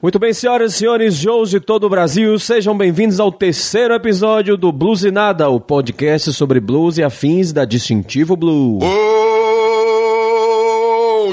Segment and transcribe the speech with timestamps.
[0.00, 4.56] Muito bem, senhoras e senhores, Joes de todo o Brasil, sejam bem-vindos ao terceiro episódio
[4.56, 8.78] do Blues e Nada, o podcast sobre blues e afins da Distintivo Blue.
[8.80, 8.94] Oh,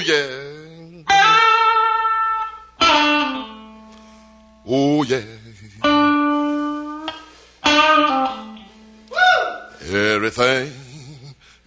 [0.01, 0.25] yeah.
[4.65, 5.23] Oh, yeah.
[9.87, 10.71] Everything,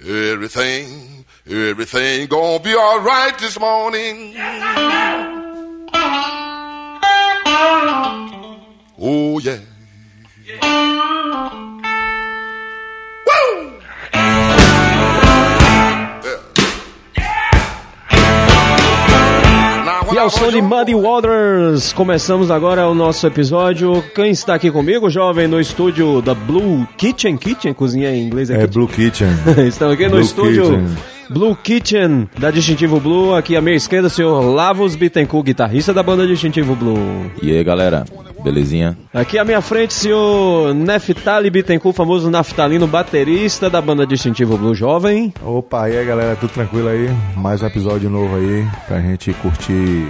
[0.00, 4.34] everything, everything gonna be alright this morning.
[9.00, 9.60] Oh, yeah.
[20.10, 24.02] E ao som de Muddy Waters, começamos agora o nosso episódio.
[24.14, 27.36] Quem está aqui comigo, jovem, no estúdio da Blue Kitchen?
[27.36, 27.74] Kitchen?
[27.74, 28.74] Cozinha em inglês É aqui.
[28.74, 29.28] Blue Kitchen.
[29.68, 30.86] Estamos aqui no Blue estúdio Kitchen.
[31.30, 33.34] Blue Kitchen da Distintivo Blue.
[33.34, 37.30] Aqui à minha esquerda, o senhor Lavos Bittencourt, guitarrista da banda Distintivo Blue.
[37.42, 38.04] E aí galera,
[38.42, 38.96] belezinha?
[39.12, 45.32] Aqui à minha frente, senhor Neftali Bittencourt, famoso naftalino baterista da banda Distintivo Blue Jovem.
[45.42, 47.08] Opa, e aí galera, tudo tranquilo aí?
[47.36, 50.06] Mais um episódio novo aí pra gente curtir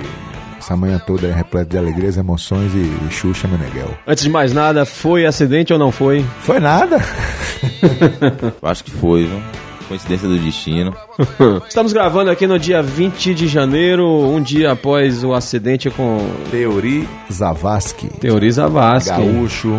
[0.58, 3.96] essa manhã toda aí, repleto de alegrias, emoções e, e Xuxa Meneghel.
[4.06, 6.24] Antes de mais nada, foi acidente ou não foi?
[6.40, 6.98] Foi nada?
[8.62, 9.40] Acho que foi, viu?
[9.88, 10.94] Coincidência do destino.
[11.66, 16.18] Estamos gravando aqui no dia 20 de janeiro, um dia após o acidente com
[16.50, 19.10] Teori Zavascki, Teoriza Vasque.
[19.10, 19.74] gaúcho,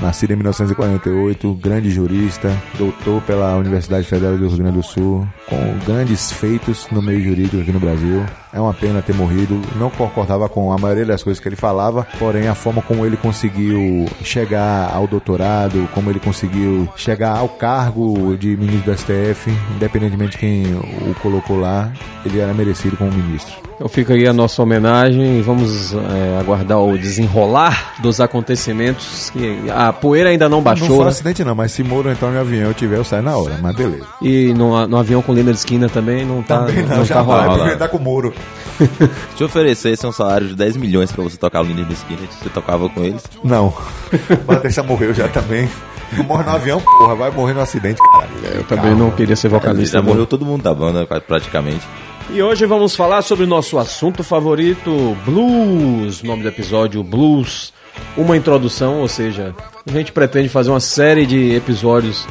[0.00, 5.78] nascido em 1948, grande jurista, doutor pela Universidade Federal do Rio Grande do Sul, com
[5.86, 8.24] grandes feitos no meio jurídico aqui no Brasil.
[8.52, 12.06] É uma pena ter morrido, não concordava com a maioria das coisas que ele falava,
[12.18, 18.36] porém a forma como ele conseguiu chegar ao doutorado, como ele conseguiu chegar ao cargo
[18.36, 21.90] de ministro do STF, independentemente de quem o colocou lá,
[22.26, 23.54] ele era merecido como ministro.
[23.74, 29.30] Então fica aí a nossa homenagem e vamos é, aguardar o desenrolar dos acontecimentos.
[29.30, 32.30] Que a poeira ainda não Não baixou, foi um acidente não, mas se Moro entrar
[32.30, 34.06] no avião e tiver, eu saio na hora, mas beleza.
[34.20, 37.16] E no, no avião com linda de esquina também não tá, Também não, não, já
[37.16, 37.62] tá vai, rolando.
[37.64, 38.32] porque tá com o Moro.
[39.36, 42.88] Te oferecesse um salário de 10 milhões pra você tocar o do Skinner, você tocava
[42.88, 43.22] com eles?
[43.42, 43.72] Não.
[44.46, 45.68] Batista morreu já também.
[46.16, 47.14] Não morre no avião, porra.
[47.14, 48.30] Vai morrer no acidente, caralho.
[48.54, 49.96] Eu também não queria ser vocalista.
[49.96, 50.08] Já não.
[50.08, 51.86] morreu todo mundo da banda, praticamente.
[52.30, 56.22] E hoje vamos falar sobre o nosso assunto favorito, blues.
[56.22, 57.72] Nome do episódio, blues.
[58.16, 59.54] Uma introdução, ou seja,
[59.86, 62.26] a gente pretende fazer uma série de episódios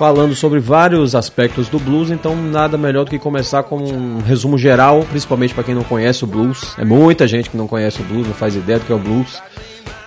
[0.00, 4.56] falando sobre vários aspectos do blues, então nada melhor do que começar com um resumo
[4.56, 6.74] geral, principalmente para quem não conhece o blues.
[6.78, 8.98] É muita gente que não conhece o blues, não faz ideia do que é o
[8.98, 9.42] blues.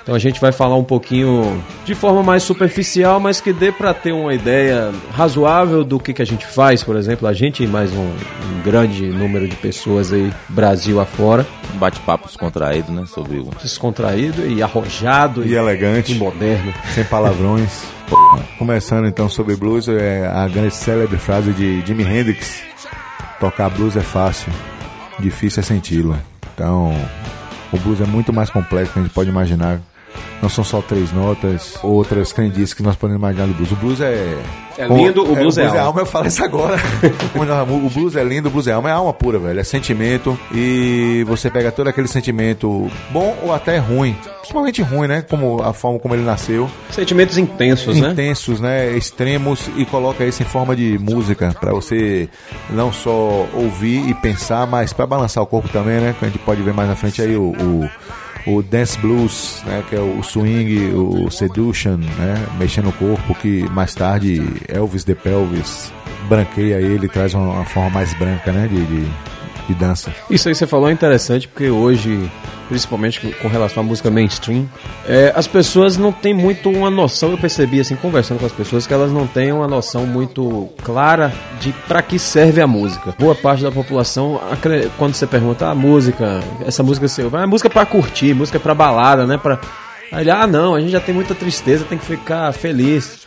[0.02, 3.94] Então a gente vai falar um pouquinho de forma mais superficial, mas que dê para
[3.94, 7.68] ter uma ideia razoável do que, que a gente faz, por exemplo, a gente e
[7.68, 11.46] mais um, um grande número de pessoas aí, Brasil afora,
[11.76, 13.06] Um bate-papo descontraído, né?
[13.06, 13.50] Sobre o.
[13.62, 16.74] descontraído e arrojado E elegante, e moderno.
[16.96, 17.84] sem palavrões.
[18.58, 22.64] Começando então sobre blues, é a grande célebre frase de Jimi Hendrix:
[23.40, 24.52] Tocar blues é fácil,
[25.20, 26.18] difícil é senti-lo.
[26.54, 26.94] Então,
[27.72, 29.82] o blues é muito mais complexo que a gente pode imaginar.
[30.42, 33.72] Não são só três notas, outras crendices que nós podemos imaginar do blues.
[33.72, 34.38] O blues é.
[34.78, 36.02] É lindo, o blues é alma.
[36.02, 36.76] Eu falo isso agora.
[37.70, 38.90] o blues é lindo, o blues é alma.
[38.90, 39.60] É alma pura, velho.
[39.60, 40.38] É sentimento.
[40.54, 44.18] E você pega todo aquele sentimento bom ou até ruim.
[44.40, 45.22] Principalmente ruim, né?
[45.22, 46.70] Como a forma como ele nasceu.
[46.90, 48.12] Sentimentos intensos, né?
[48.12, 48.98] Intensos, né?
[48.98, 49.70] Extremos.
[49.78, 51.56] E coloca isso em forma de música.
[51.58, 52.28] Pra você
[52.70, 56.16] não só ouvir e pensar, mas pra balançar o corpo também, né?
[56.20, 57.52] Que a gente pode ver mais na frente aí o.
[57.52, 57.90] o
[58.46, 63.64] o dance blues, né, que é o swing, o seduction, né, mexendo o corpo, que
[63.70, 65.92] mais tarde Elvis de Pelvis
[66.28, 69.12] branqueia ele, traz uma, uma forma mais branca, né, de, de,
[69.68, 70.14] de dança.
[70.30, 72.30] Isso aí que você falou é interessante porque hoje,
[72.68, 74.68] principalmente com- relação à música mainstream,
[75.08, 77.32] é, as pessoas não têm muito uma noção.
[77.32, 81.32] Eu percebi assim conversando com as pessoas que elas não têm uma noção muito clara
[81.60, 83.14] de para que serve a música.
[83.18, 84.40] Boa parte da população,
[84.98, 88.74] quando você pergunta a música, essa música ouve, ah, é música para curtir, música para
[88.74, 89.38] balada, né?
[89.38, 89.60] Para
[90.12, 93.23] Aí ah, não, a gente já tem muita tristeza, tem que ficar feliz.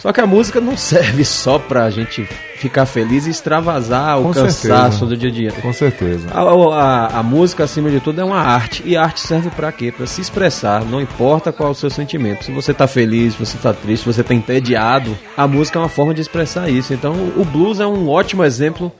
[0.00, 2.26] Só que a música não serve só pra gente
[2.56, 4.60] ficar feliz e extravasar o Com cansaço
[4.98, 5.06] certeza.
[5.06, 5.52] do dia a dia.
[5.62, 6.28] Com certeza.
[6.32, 8.82] A, a- a música, acima de tudo, é uma arte.
[8.86, 9.92] E arte serve pra quê?
[9.94, 10.84] Pra se expressar.
[10.84, 12.44] Não importa qual é o seu sentimento.
[12.44, 15.82] Se você tá feliz, se você tá triste, se você tá entediado, a música é
[15.82, 16.92] uma forma de expressar isso.
[16.94, 18.90] Então, o blues é um ótimo exemplo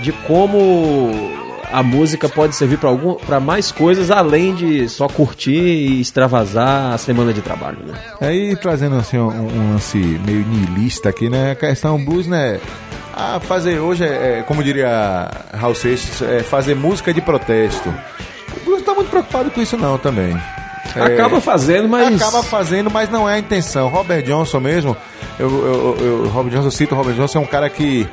[0.00, 1.10] de como
[1.72, 7.32] a música pode servir para mais coisas além de só curtir e extravasar a semana
[7.32, 7.94] de trabalho, né?
[8.20, 11.52] Aí trazendo assim um, um lance meio niilista aqui, né?
[11.52, 12.60] A questão blues, né?
[13.14, 17.92] Ah, fazer hoje é, é, como diria Raul Seixas, é fazer música de protesto.
[18.56, 20.36] O blues tá muito preocupado com isso não também.
[20.96, 22.20] É, Acaba fazendo, mas.
[22.20, 23.88] Acaba fazendo, mas não é a intenção.
[23.88, 24.96] Robert Johnson mesmo,
[25.38, 28.06] eu, eu, eu, Robert Johnson, eu cito o Robert Johnson, é um cara que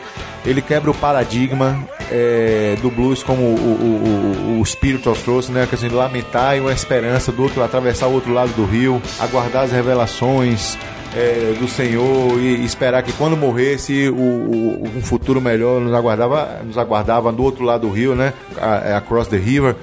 [0.45, 1.77] ele quebra o paradigma
[2.09, 5.67] é, do blues como o, o, o, o Spiritual trouxe, né?
[5.67, 9.63] Que assim, lamentar e uma esperança do outro, atravessar o outro lado do rio, aguardar
[9.63, 10.77] as revelações.
[11.11, 16.59] É, do Senhor e esperar que quando morresse o, o, um futuro melhor nos aguardava,
[16.63, 18.31] nos aguardava do outro lado do rio, né?
[18.61, 19.75] A, across the river.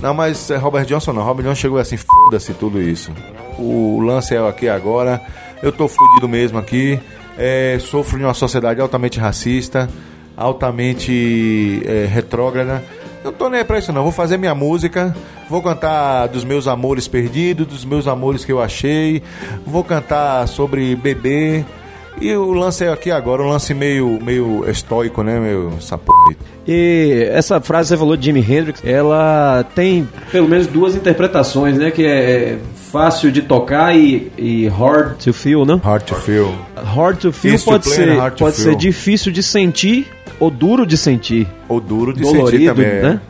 [0.00, 1.22] Não, mas é Robert Johnson não.
[1.22, 1.96] Robert Johnson chegou assim,
[2.26, 3.12] foda-se tudo isso.
[3.56, 5.20] O lance é aqui agora.
[5.62, 6.98] Eu tô fudido mesmo aqui.
[7.38, 9.88] É, sofro de uma sociedade altamente racista,
[10.36, 12.82] altamente é, retrógrada.
[13.22, 14.02] Não tô nem pra isso não.
[14.02, 15.14] Vou fazer minha música.
[15.48, 19.22] Vou cantar dos meus amores perdidos, dos meus amores que eu achei.
[19.64, 21.64] Vou cantar sobre bebê.
[22.20, 25.74] E o lance é aqui agora, um lance meio, meio estoico, né, meu?
[25.76, 26.36] Essa porra aí.
[26.66, 31.76] E essa frase que você falou de Jimi Hendrix, ela tem pelo menos duas interpretações,
[31.76, 31.90] né?
[31.90, 32.58] Que é
[32.90, 35.78] fácil de tocar e, e hard to feel, né?
[35.84, 36.54] Hard to feel.
[36.74, 38.70] Hard to feel Easy to pode, play ser, to pode feel.
[38.70, 40.06] ser difícil de sentir
[40.40, 41.46] ou duro de sentir.
[41.68, 42.86] Ou duro de Dolorido, sentir também.
[42.86, 43.02] é.
[43.02, 43.20] né?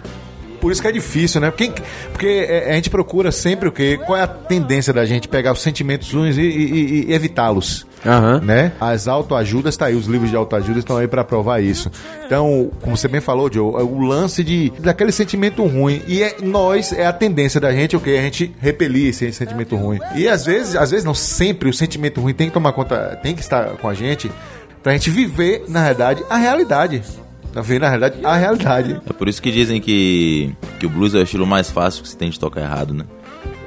[0.66, 1.48] Por isso que é difícil, né?
[1.48, 1.70] Porque,
[2.10, 4.00] porque é, a gente procura sempre o quê?
[4.04, 7.86] Qual é a tendência da gente pegar os sentimentos ruins e, e- e evitá-los?
[8.04, 8.40] Aham.
[8.40, 8.72] Né?
[8.80, 11.88] As autoajudas tá aí, os livros de autoajuda estão aí para provar isso.
[12.26, 16.34] Então, como você bem falou, Joe, é o lance de daquele sentimento ruim e é,
[16.42, 20.00] nós é a tendência da gente o que a gente repelir esse sentimento ruim.
[20.16, 23.36] E às vezes, às vezes não sempre o sentimento ruim tem que tomar conta, tem
[23.36, 24.32] que estar com a gente
[24.82, 27.02] pra gente viver na realidade a realidade.
[27.62, 29.00] Viver na realidade a realidade.
[29.08, 32.08] É por isso que dizem que, que o blues é o estilo mais fácil que
[32.08, 33.04] se tem de tocar errado, né?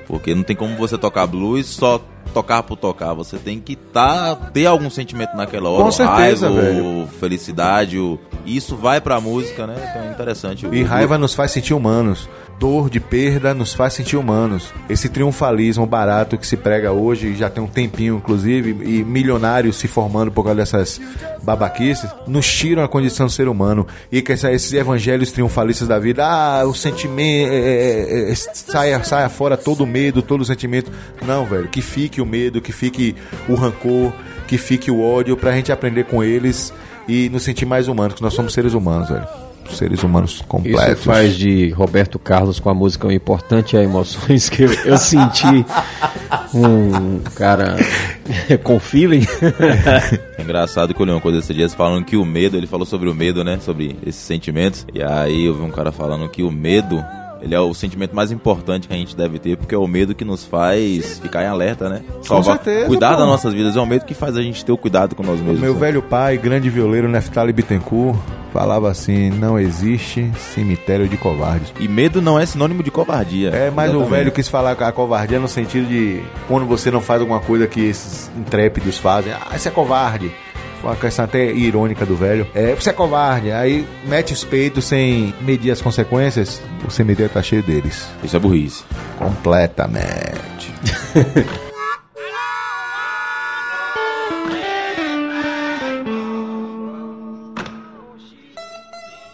[0.08, 2.02] Porque não tem como você tocar blues só
[2.34, 3.14] tocar por tocar.
[3.14, 5.84] Você tem que tá, ter algum sentimento naquela hora.
[5.84, 7.08] Com certeza, raiva, velho.
[7.20, 7.98] felicidade.
[8.00, 8.20] Ou...
[8.46, 9.76] Isso vai pra música, né?
[9.90, 10.66] Então é interessante.
[10.72, 12.28] E O- raiva nos faz sentir humanos.
[12.60, 14.74] Dor de perda nos faz sentir humanos.
[14.90, 19.88] Esse triunfalismo barato que se prega hoje, já tem um tempinho, inclusive, e milionários se
[19.88, 21.00] formando por causa dessas
[21.42, 23.88] babaquices, nos tiram a condição de ser humano.
[24.12, 29.30] E que esses evangelhos triunfalistas da vida, ah, o sentimento, é, é, é, saia, saia
[29.30, 30.92] fora todo o medo, todo o sentimento.
[31.26, 33.16] Não, velho, que fique o medo, que fique
[33.48, 34.12] o rancor,
[34.48, 36.74] que fique o ódio, pra gente aprender com eles
[37.08, 39.49] e nos sentir mais humanos, que nós somos seres humanos, velho.
[39.72, 41.00] Seres humanos completos.
[41.00, 44.98] Isso faz de Roberto Carlos com a música O Importante é Emoções, que eu, eu
[44.98, 45.66] senti
[46.54, 47.76] um cara
[48.64, 49.26] com feeling.
[50.38, 52.86] É engraçado que eu li uma coisa esses dias falando que o medo, ele falou
[52.86, 53.60] sobre o medo, né?
[53.62, 54.86] Sobre esses sentimentos.
[54.94, 57.04] E aí eu vi um cara falando que o medo,
[57.42, 60.14] ele é o sentimento mais importante que a gente deve ter, porque é o medo
[60.14, 62.02] que nos faz ficar em alerta, né?
[62.44, 63.18] certeza, Cuidar pô.
[63.18, 65.40] das nossas vidas é o medo que faz a gente ter o cuidado com nós
[65.40, 65.60] mesmos.
[65.60, 65.80] Meu né?
[65.80, 68.18] velho pai, grande violeiro Neftali Bittencourt,
[68.52, 71.74] falava assim: não existe cemitério de covardes.
[71.80, 73.50] E medo não é sinônimo de covardia.
[73.50, 77.22] É, mas o velho quis falar a covardia no sentido de quando você não faz
[77.22, 79.34] alguma coisa que esses intrépidos fazem.
[79.34, 80.32] Ah, você é covarde.
[80.82, 82.48] Foi uma questão até irônica do velho.
[82.54, 83.52] É, você é covarde.
[83.52, 86.62] Aí mete os peitos sem medir as consequências.
[86.88, 88.08] O cemitério tá cheio deles.
[88.24, 88.84] Isso é burrice.
[89.18, 90.74] Completamente.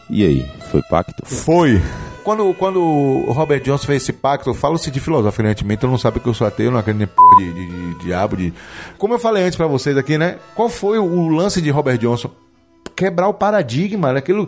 [0.08, 1.26] E aí, foi pacto?
[1.26, 1.82] Foi.
[2.26, 6.28] Quando, quando o Robert Johnson fez esse pacto, falo-se de filosoficamente, eu não sabe que
[6.28, 8.52] eu sou ateu, não acredito em porra de, de, de diabo, de...
[8.98, 10.40] Como eu falei antes pra vocês aqui, né?
[10.56, 12.32] Qual foi o lance de Robert Johnson?
[12.96, 14.48] Quebrar o paradigma, daquilo...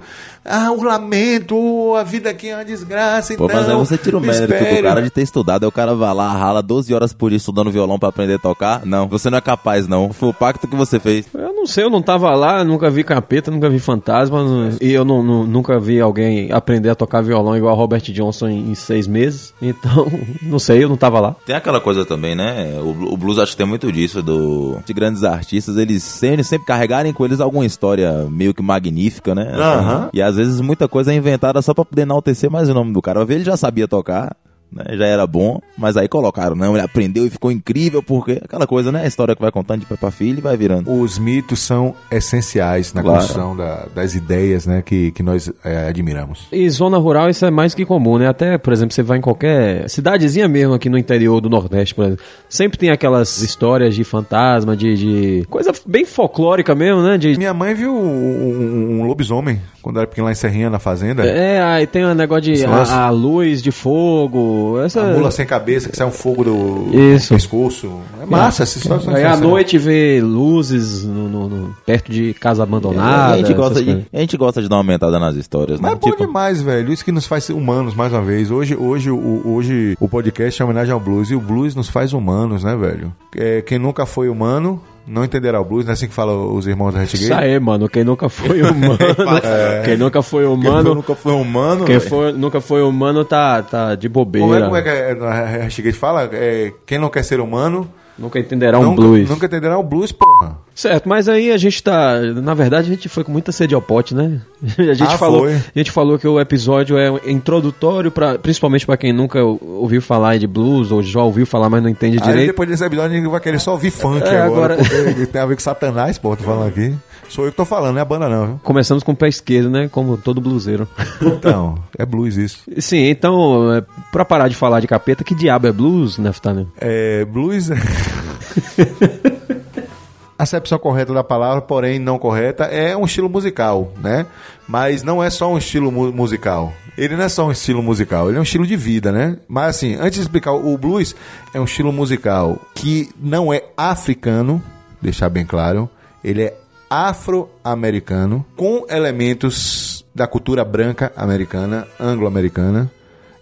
[0.49, 3.57] Ah, o lamento, a vida aqui é uma desgraça, Pô, então...
[3.57, 4.77] mas aí você tira o mérito espere.
[4.77, 5.63] do cara de ter estudado.
[5.63, 8.39] Aí o cara vai lá, rala 12 horas por dia estudando violão pra aprender a
[8.39, 8.85] tocar.
[8.85, 10.13] Não, você não é capaz, não.
[10.13, 11.25] Foi o pacto que você fez.
[11.33, 14.91] Eu não sei, eu não tava lá, nunca vi capeta, nunca vi fantasma, não- e
[14.93, 18.75] eu não, não- nunca vi alguém aprender a tocar violão igual Robert Johnson em, em
[18.75, 19.53] seis meses.
[19.77, 20.07] Então,
[20.41, 21.35] não sei, eu não tava lá.
[21.45, 22.79] Tem aquela coisa também, né?
[22.81, 26.65] O, o blues acho que tem muito disso, do, de grandes artistas, eles sempre, sempre
[26.65, 29.51] carregarem com eles alguma história meio que magnífica, né?
[29.55, 30.09] Aham.
[30.13, 33.01] E às vezes muita coisa é inventada só pra poder enaltecer mais o nome do
[33.01, 33.19] cara.
[33.19, 34.35] Vai ver, ele já sabia tocar.
[34.71, 38.67] Né, já era bom, mas aí colocaram, não, ele aprendeu e ficou incrível, porque aquela
[38.67, 39.03] coisa, né?
[39.03, 40.91] A história que vai contando de pai pra filho e vai virando.
[40.91, 43.17] Os mitos são essenciais na Claro.
[43.19, 46.47] construção da- das ideias né, que, que nós é, admiramos.
[46.51, 48.27] E zona rural isso é mais que comum, né?
[48.27, 52.05] Até, por exemplo, você vai em qualquer cidadezinha mesmo aqui no interior do Nordeste, por
[52.05, 52.23] exemplo.
[52.49, 57.17] Sempre tem aquelas histórias de fantasma, de, de coisa bem folclórica mesmo, né?
[57.17, 61.25] De, Minha mãe viu um, um lobisomem quando era pequeno lá em Serrinha, na fazenda.
[61.25, 65.01] é, aí tem um negócio de a, a luz de fogo, fogo, essa...
[65.01, 67.29] A mula sem cabeça, que sai um fogo do, Isso.
[67.29, 67.91] do pescoço.
[68.21, 72.33] É massa, essas histórias são Aí à noite vê luzes no, no- no- perto de
[72.33, 73.33] casa abandonada.
[73.33, 75.89] a, gente gosta de, a gente gosta de dar uma aumentada nas histórias, né?
[75.89, 76.91] Mas é bom demais, velho.
[76.91, 78.51] Isso que nos faz humanos, mais uma vez.
[78.51, 81.29] Hoje, hoje, o, hoje o podcast é homenagem ao blues.
[81.31, 83.13] E o blues nos faz humanos, né, velho?
[83.35, 85.85] É, quem nunca foi humano não entenderá o blues.
[85.85, 87.41] Não é assim que falam os irmãos da Isso Retgate?
[87.43, 87.87] aí, mano.
[87.87, 88.97] Quem nunca foi humano.
[89.85, 90.95] Quem nunca foi humano.
[90.95, 94.47] nunca foi humano, Quem foi, nunca foi humano tá, tá de bobeira.
[94.47, 96.29] Como é, como é que é, a Retgate fala?
[96.33, 99.29] É, quem não quer ser humano Nunca entenderá um blues.
[99.29, 100.57] nunca entenderá o blues, porra.
[100.73, 102.19] Certo, mas aí a gente tá.
[102.19, 104.39] Na verdade, a gente foi com muita sede ao pote, né?
[104.77, 105.53] A gente, Ah, falou, foi.
[105.55, 110.37] a gente falou que o episódio é introdutório, pra, principalmente pra quem nunca ouviu falar
[110.37, 112.47] de blues, ou já ouviu falar, mas não entende Aí direito.
[112.47, 115.41] depois desse episódio a gente vai querer só ouvir funk É, agora, agora- porque tem
[115.41, 116.93] a ver com Satanás, pô, tô falando aqui.
[117.29, 118.59] Sou eu que tô falando, não é a banda não, viu?
[118.63, 119.87] Começamos com o pé esquerdo, né?
[119.91, 120.87] Como todo bluseiro.
[121.21, 122.59] Então, é blues isso.
[122.79, 126.67] Sim, então, é, pra parar de falar de capeta, que diabo é blues, Neftali?
[126.79, 127.69] É, blues.
[127.69, 127.75] A
[130.43, 134.25] acepção correta da palavra, porém não correta, é um estilo musical, né?
[134.67, 136.71] Mas não é só um estilo mu- musical.
[136.97, 139.37] Ele não é só um estilo musical, ele é um estilo de vida, né?
[139.47, 141.15] Mas assim, antes de explicar, o blues
[141.53, 144.63] é um estilo musical que não é africano,
[145.01, 145.89] deixar bem claro,
[146.23, 146.55] ele é
[146.89, 152.91] afro-americano, com elementos da cultura branca americana, anglo-americana,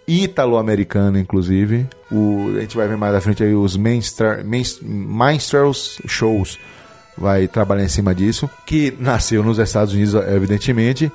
[0.06, 1.86] ítalo-americana, inclusive.
[2.10, 6.58] O, a gente vai ver mais à frente aí os minstrel, minst- minstrels shows.
[7.18, 8.48] Vai trabalhar em cima disso.
[8.66, 11.10] Que nasceu nos Estados Unidos, evidentemente.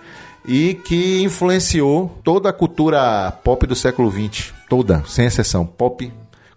[0.48, 4.52] E que influenciou toda a cultura pop do século XX.
[4.68, 5.66] Toda, sem exceção.
[5.66, 6.12] Pop.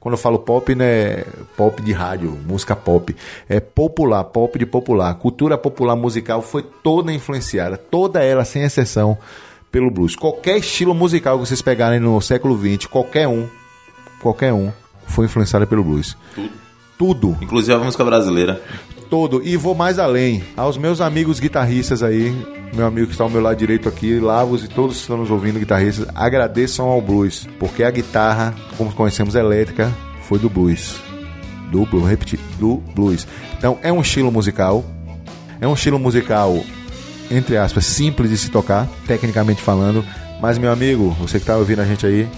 [0.05, 1.25] Quando eu falo pop, não é
[1.57, 3.17] pop de rádio, música pop.
[3.49, 5.09] É popular, pop de popular.
[5.09, 9.17] A cultura popular musical foi toda influenciada, toda ela, sem exceção,
[9.73, 10.15] pelo blues.
[10.15, 13.49] Qualquer estilo musical que vocês pegarem no século XX, qualquer um,
[14.21, 14.71] qualquer um,
[15.07, 16.15] foi influenciado pelo blues.
[16.99, 18.61] Tudo, Inclusive a música brasileira.
[19.09, 19.41] todo.
[19.43, 20.45] E vou mais além.
[20.55, 22.31] Aos meus amigos guitarristas aí,
[22.75, 25.31] meu amigo que está ao meu lado direito aqui, Lavos e todos que estão nos
[25.31, 27.49] ouvindo, guitarristas, agradeçam ao blues.
[27.59, 30.97] Porque a guitarra, como conhecemos elétrica, foi do blues.
[31.71, 33.27] Do blues, repetir, do blues.
[33.57, 34.85] Então é um estilo musical.
[35.61, 36.63] É um estilo musical,
[37.31, 40.05] entre aspas, simples de se tocar, tecnicamente falando.
[40.41, 42.29] Mas, meu amigo, você que está ouvindo a gente aí,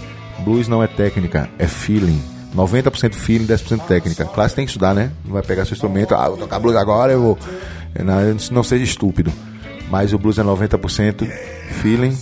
[0.45, 2.21] blues não é técnica, é feeling.
[2.55, 4.25] 90% feeling, 10% técnica.
[4.25, 5.11] Claro, você tem que estudar, né?
[5.25, 7.39] Não vai pegar seu instrumento, ah, vou tocar blues agora, eu vou.
[7.99, 9.31] Não, não seja estúpido.
[9.89, 11.27] Mas o blues é 90%
[11.81, 12.15] feeling,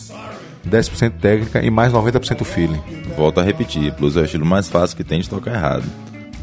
[0.70, 2.82] 10% técnica e mais 90% feeling.
[3.18, 5.84] Volto a repetir, blues é o estilo mais fácil que tem de tocar errado.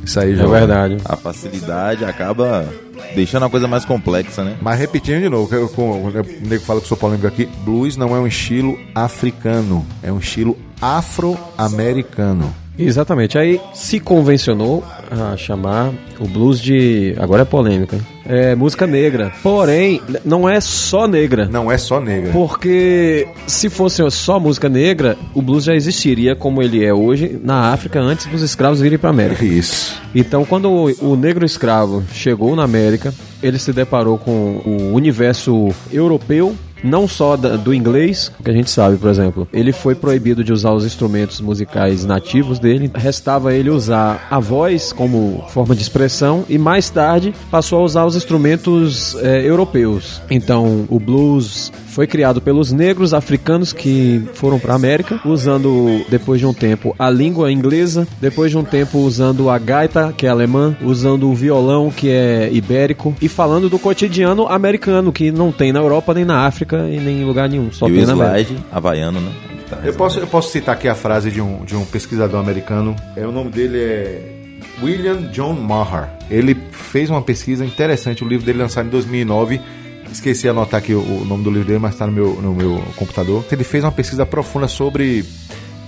[0.04, 0.50] Isso aí, É João.
[0.50, 0.96] verdade.
[1.04, 2.66] A facilidade acaba
[3.14, 4.56] deixando a coisa mais complexa, né?
[4.60, 6.10] Mas repetindo de novo, eu- com- o
[6.44, 10.18] nego fala que eu sou polêmico aqui, blues não é um estilo africano, é um
[10.18, 12.52] estilo afro-americano.
[12.78, 13.38] Exatamente.
[13.38, 17.14] Aí se convencionou a chamar o blues de.
[17.18, 18.02] Agora é polêmica, hein?
[18.24, 19.32] É música negra.
[19.42, 21.46] Porém, não é só negra.
[21.46, 22.30] Não é só negra.
[22.32, 27.72] Porque se fosse só música negra, o blues já existiria como ele é hoje na
[27.72, 29.44] África antes dos escravos virem para América.
[29.44, 30.00] Isso.
[30.14, 35.70] Então, quando o, o negro escravo chegou na América, ele se deparou com o universo
[35.92, 39.46] europeu, não só da- do inglês, que a gente sabe, por exemplo.
[39.52, 44.92] Ele foi proibido de usar os instrumentos musicais nativos dele, restava ele usar a voz
[44.92, 50.20] como forma de expressão e mais tarde passou a usar os instrumentos eh, europeus.
[50.30, 56.40] Então, o blues foi criado pelos negros africanos que foram para a América, usando depois
[56.40, 60.30] de um tempo a língua inglesa, depois de um tempo usando a gaita, que é
[60.30, 65.70] alemã, usando o violão, que é ibérico, e falando do cotidiano americano, que não tem
[65.70, 68.56] na Europa, nem na África e nem em lugar nenhum, só e tem o slide
[68.72, 69.32] havaiano, né?
[69.68, 72.96] Tá Eu posso, eu posso citar aqui a frase de um, de um pesquisador americano.
[73.16, 74.32] É, o nome dele é
[74.82, 76.08] William John Maher.
[76.30, 78.24] Ele fez uma pesquisa interessante.
[78.24, 79.60] O livro dele lançado em 2009.
[80.12, 82.82] Esqueci de anotar aqui o, nome do livro dele, mas está no meu, no meu
[82.96, 83.44] computador.
[83.50, 85.24] Ele fez uma pesquisa profunda sobre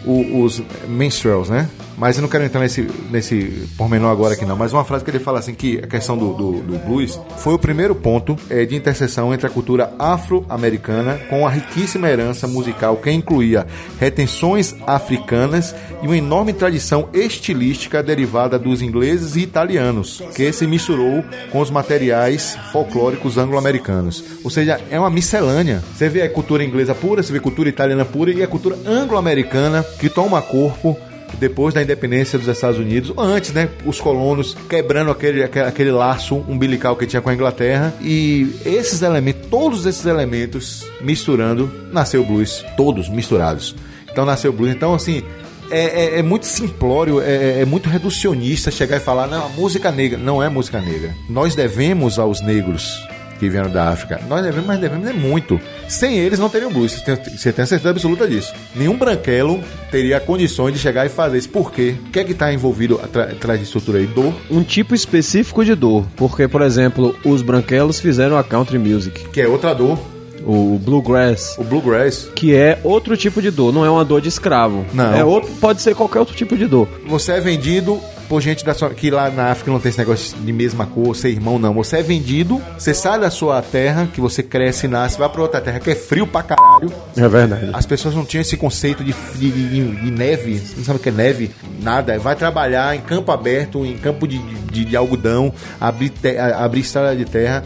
[0.04, 1.68] o- os minstrels, né?
[1.96, 4.56] Mas eu não quero entrar nesse, nesse pormenor agora aqui não.
[4.56, 7.54] Mas uma frase que ele fala assim que a questão do, do, do blues foi
[7.54, 12.96] o primeiro ponto eh, de interseção entre a cultura afro-americana com a riquíssima herança musical
[12.96, 13.66] que incluía
[13.98, 21.24] retenções africanas e uma enorme tradição estilística derivada dos ingleses e italianos, que se misturou
[21.50, 24.24] com os materiais folclóricos anglo-americanos.
[24.42, 25.82] Ou seja, é uma miscelânea.
[25.94, 28.76] Você vê a cultura inglesa pura, você vê a cultura italiana pura e a cultura
[28.86, 30.96] anglo-americana que toma corpo
[31.38, 36.36] depois da independência dos Estados Unidos, antes, né, os colonos quebrando aquele, aquele, aquele laço
[36.48, 42.24] umbilical que tinha com a Inglaterra e esses elementos, todos esses elementos misturando, nasceu o
[42.24, 43.74] blues, todos misturados.
[44.10, 44.72] Então nasceu o blues.
[44.72, 45.22] Então assim,
[45.70, 50.18] é, é, é muito simplório, é, é muito reducionista chegar e falar, não, música negra
[50.18, 51.14] não é música negra.
[51.28, 53.00] Nós devemos aos negros
[53.38, 54.20] que vieram da África.
[54.28, 55.60] Nós devemos, mas devemos é muito.
[55.88, 56.92] Sem eles não teriam blues.
[56.92, 58.52] Você tem, você tem a certeza absoluta disso.
[58.74, 61.48] Nenhum branquelo teria condições de chegar e fazer isso.
[61.48, 61.94] Por quê?
[62.06, 64.06] O que é que está envolvido atrás de estrutura aí?
[64.06, 64.34] Dor.
[64.50, 66.04] Um tipo específico de dor.
[66.16, 69.28] Porque, por exemplo, os branquelos fizeram a country music.
[69.28, 69.98] Que é outra dor.
[70.46, 71.56] O bluegrass.
[71.58, 72.28] O bluegrass.
[72.34, 74.84] Que é outro tipo de dor, não é uma dor de escravo.
[74.92, 75.14] Não.
[75.14, 76.86] É outro, pode ser qualquer outro tipo de dor.
[77.06, 80.36] Você é vendido por gente da sua, que lá na África não tem esse negócio
[80.36, 81.74] de mesma cor, ser irmão, não.
[81.74, 85.42] Você é vendido, você sai da sua terra, que você cresce e nasce, vai pra
[85.42, 86.92] outra terra que é frio pra caralho.
[87.16, 87.70] É verdade.
[87.72, 91.02] As pessoas não tinham esse conceito de, de, de, de neve, você não sabe o
[91.02, 91.50] que é neve,
[91.80, 92.18] nada.
[92.18, 94.38] Vai trabalhar em campo aberto, em campo de,
[94.84, 97.62] de, algodão, abrir, te, abrir estrada de terra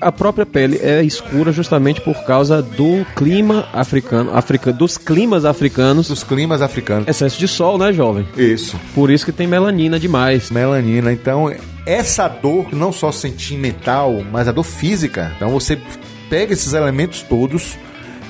[0.00, 6.08] a própria pele é escura justamente por causa do clima africano, africa, dos climas africanos.
[6.08, 7.08] Dos climas africanos.
[7.08, 8.26] Excesso de sol, né, jovem?
[8.36, 8.78] Isso.
[8.94, 10.50] Por isso que tem melanina demais.
[10.50, 11.12] Melanina.
[11.12, 11.52] Então,
[11.84, 15.32] essa dor, não só sentimental, mas a dor física.
[15.36, 15.78] Então, você
[16.28, 17.78] pega esses elementos todos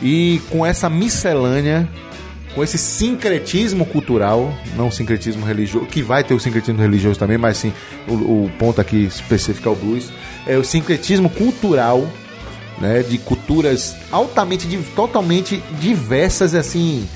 [0.03, 1.89] e com essa miscelânea
[2.57, 7.59] com esse sincretismo cultural, não sincretismo religioso, que vai ter o sincretismo religioso também, mas
[7.59, 7.71] sim,
[8.09, 10.11] o, o ponto aqui específico é o blues,
[10.47, 12.07] é o sincretismo cultural,
[12.79, 17.09] né, de culturas altamente, totalmente diversas, assim,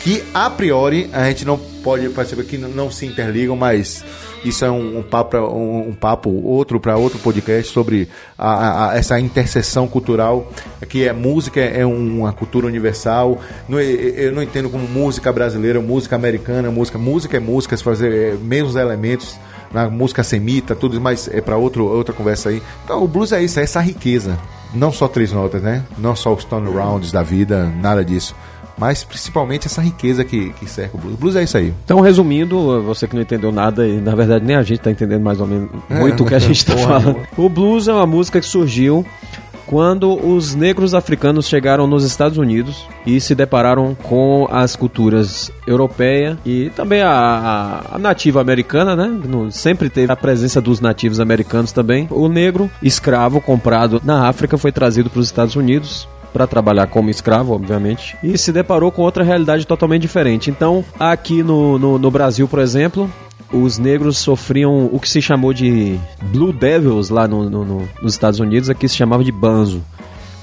[0.00, 4.04] que a priori a gente não pode perceber que não se interligam, mas
[4.44, 8.96] isso é um, um papo, um, um, papo outro para outro podcast sobre a, a,
[8.96, 10.52] essa interseção cultural
[10.88, 13.40] que é música é uma cultura universal.
[13.68, 18.34] Não, eu não entendo como música brasileira, música americana, música música é música, fazer é,
[18.34, 19.36] mesmos elementos
[19.72, 22.62] na música semita, tudo, mas é para outro outra conversa aí.
[22.84, 24.38] Então o blues é isso, é essa riqueza.
[24.74, 25.84] Não só três notas, né?
[25.96, 28.34] Não só os turnarounds da vida, nada disso
[28.78, 31.14] mas principalmente essa riqueza que, que cerca o blues.
[31.14, 31.72] O blues é isso aí.
[31.84, 35.22] Então, resumindo, você que não entendeu nada, e na verdade nem a gente está entendendo
[35.22, 37.16] mais ou menos é, muito o que a gente está falando.
[37.36, 39.04] O blues é uma música que surgiu
[39.66, 46.38] quando os negros africanos chegaram nos Estados Unidos e se depararam com as culturas europeia
[46.44, 49.06] e também a, a, nativa americana, né?
[49.06, 52.06] No, sempre teve a presença dos nativos americanos também.
[52.10, 57.08] O negro escravo comprado na África foi trazido para os Estados Unidos para trabalhar como
[57.08, 60.50] escravo, obviamente, e se deparou com outra realidade totalmente diferente.
[60.50, 63.10] Então, aqui no, no, no Brasil, por exemplo,
[63.62, 68.12] os negros sofriam o que se chamou de Blue Devils lá no, no, no, nos
[68.12, 69.82] Estados Unidos, aqui se chamava de banzo.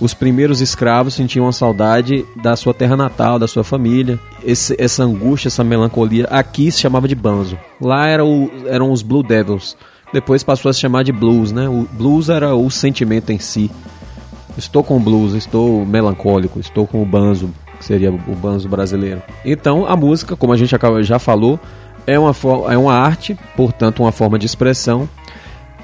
[0.02, 4.20] Os primeiros escravos sentiam a saudade da sua terra natal, da sua família.
[4.44, 7.58] Esse, essa angústia, essa melancolia, aqui se chamava de banzo.
[7.80, 9.78] Lá era o, eram os Blue Devils.
[10.12, 11.70] Depois passou a se chamar de blues, né?
[11.70, 13.72] O blues era o sentimento em si.
[14.58, 17.50] Estou com blues, estou melancólico, estou com o banzo,
[17.80, 19.22] que seria o banzo brasileiro.
[19.46, 21.60] Então, a música, como a gente já falou,
[22.06, 22.34] é uma,
[22.70, 25.08] é uma arte, portanto, uma forma de expressão.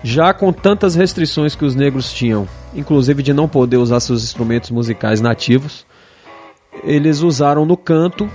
[0.04, 4.72] Já com tantas restrições que os negros tinham, inclusive de não poder usar seus instrumentos
[4.72, 5.86] musicais nativos,
[6.84, 8.30] eles usaram no canto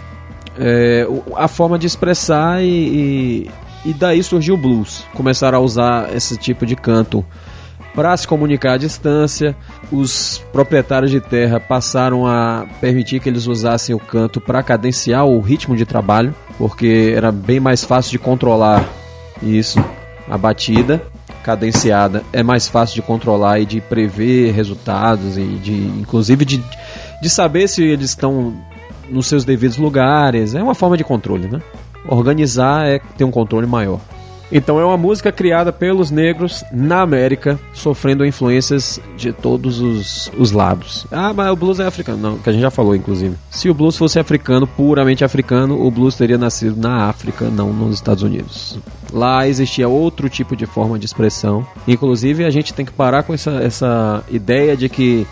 [0.59, 5.05] é, a forma de expressar e, e, e daí surgiu o blues.
[5.15, 7.25] Começaram a usar esse tipo de canto
[7.95, 9.57] para se comunicar à distância.
[9.93, 15.41] Os proprietários de terra passaram a permitir que eles usassem o canto para cadenciar o
[15.41, 18.85] ritmo de trabalho, porque era bem mais fácil de controlar
[19.43, 19.83] isso,
[20.29, 21.03] a batida
[21.43, 26.65] cadenciada é mais fácil de controlar e de prever resultados e de inclusive de,
[27.21, 28.55] de saber se eles estão
[29.11, 30.55] nos seus devidos lugares.
[30.55, 31.61] É uma forma de controle, né?
[32.09, 34.01] Organizar é ter um controle maior.
[34.53, 40.53] Então é uma música criada pelos negros na América, sofrendo influências de todos os, os
[40.53, 41.07] lados.
[41.11, 42.19] Ah, mas o blues é africano.
[42.19, 43.37] Não, que a gente já falou, inclusive.
[43.51, 47.97] Se o blues fosse africano, puramente africano, o blues teria nascido na África, não nos
[47.97, 48.79] Estados Unidos.
[49.13, 51.67] Lá existia outro tipo de forma de expressão.
[51.87, 55.27] Inclusive, a gente tem que parar com essa, essa ideia de que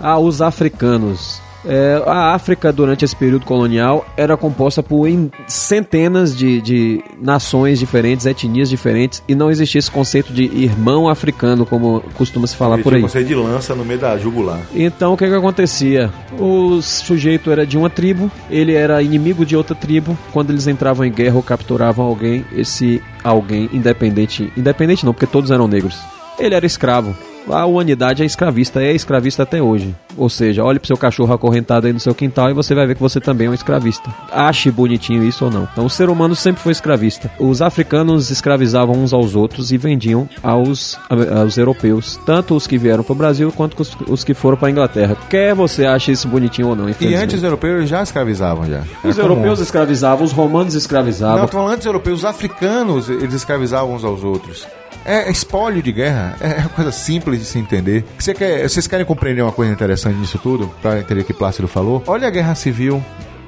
[0.00, 5.08] ah, os africanos é, a África, durante esse período colonial, era composta por
[5.46, 11.64] centenas de, de nações diferentes, etnias diferentes, e não existia esse conceito de irmão africano,
[11.64, 13.00] como costuma se falar por aí.
[13.00, 14.60] conceito de lança no meio da jugular.
[14.74, 16.10] Então, o que, que acontecia?
[16.38, 20.16] O sujeito era de uma tribo, ele era inimigo de outra tribo.
[20.32, 25.50] Quando eles entravam em guerra ou capturavam alguém, esse alguém, independente, independente não, porque todos
[25.50, 25.98] eram negros,
[26.38, 27.14] ele era escravo
[27.50, 29.94] a humanidade é escravista, é escravista até hoje.
[30.16, 32.96] Ou seja, olhe pro seu cachorro acorrentado aí no seu quintal e você vai ver
[32.96, 34.12] que você também é um escravista.
[34.32, 35.68] Ache bonitinho isso ou não.
[35.72, 37.30] Então o ser humano sempre foi escravista.
[37.38, 40.98] Os africanos escravizavam uns aos outros e vendiam aos,
[41.40, 45.16] aos europeus, tanto os que vieram pro Brasil quanto os, os que foram pra Inglaterra.
[45.30, 48.80] Quer você ache isso bonitinho ou não, E antes os europeus já escravizavam já.
[49.04, 49.36] Os Era comum.
[49.36, 51.38] europeus escravizavam, os romanos escravizavam.
[51.38, 54.66] Não, tô falando antes dos europeus, os africanos, eles escravizavam uns aos outros.
[55.04, 58.04] É espólio de guerra, é uma coisa simples de se entender.
[58.18, 60.68] Você quer, vocês querem compreender uma coisa interessante nisso tudo?
[60.82, 62.02] Pra entender o que Plácido falou?
[62.06, 63.02] Olha a guerra civil,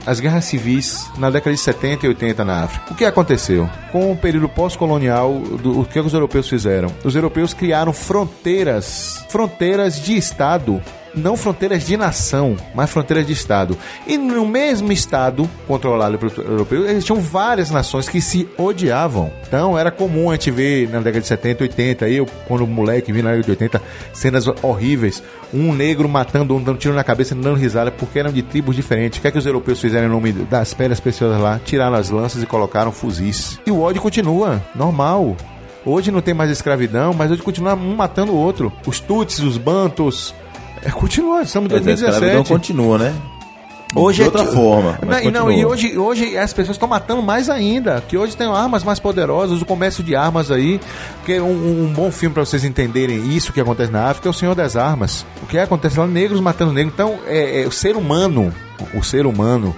[0.06, 2.92] as guerras civis na década de 70 e 80 na África.
[2.92, 3.68] O que aconteceu?
[3.92, 6.90] Com o período pós-colonial, o que os europeus fizeram?
[7.04, 10.80] Os europeus criaram fronteiras, fronteiras de Estado
[11.14, 13.76] não fronteiras de nação, mas fronteiras de Estado.
[14.06, 19.30] E no mesmo Estado, controlado pelos europeus, existiam várias nações que se odiavam.
[19.46, 23.22] Então era comum a gente ver na década de 70, 80, eu, quando moleque, vi
[23.22, 25.22] na década de 80, cenas horríveis.
[25.52, 29.18] Um negro matando um, dando tiro na cabeça dando risada, porque eram de tribos diferentes.
[29.18, 31.60] O que é que os europeus fizeram em nome das pedras preciosas lá?
[31.64, 33.58] Tiraram as lanças e colocaram fuzis.
[33.66, 35.36] E o ódio continua, normal.
[35.84, 38.72] Hoje não tem mais escravidão, mas hoje continua um matando o outro.
[38.86, 40.34] Os Tutsis, os Bantos,
[40.82, 42.48] é, continua, estamos em Quer dizer, a escravidão 2017.
[42.48, 43.14] continua, né?
[43.94, 44.98] Hoje de é outra ti- forma.
[45.04, 48.00] Mas Não, e e hoje, hoje as pessoas estão matando mais ainda.
[48.06, 50.80] Que hoje tem armas mais poderosas, o comércio de armas aí.
[51.26, 54.30] Que é um, um bom filme para vocês entenderem isso que acontece na África é
[54.30, 55.26] o Senhor das Armas.
[55.42, 56.94] O que acontece lá, negros matando negros.
[56.94, 58.54] Então, é, é, o ser humano,
[58.94, 59.74] o ser humano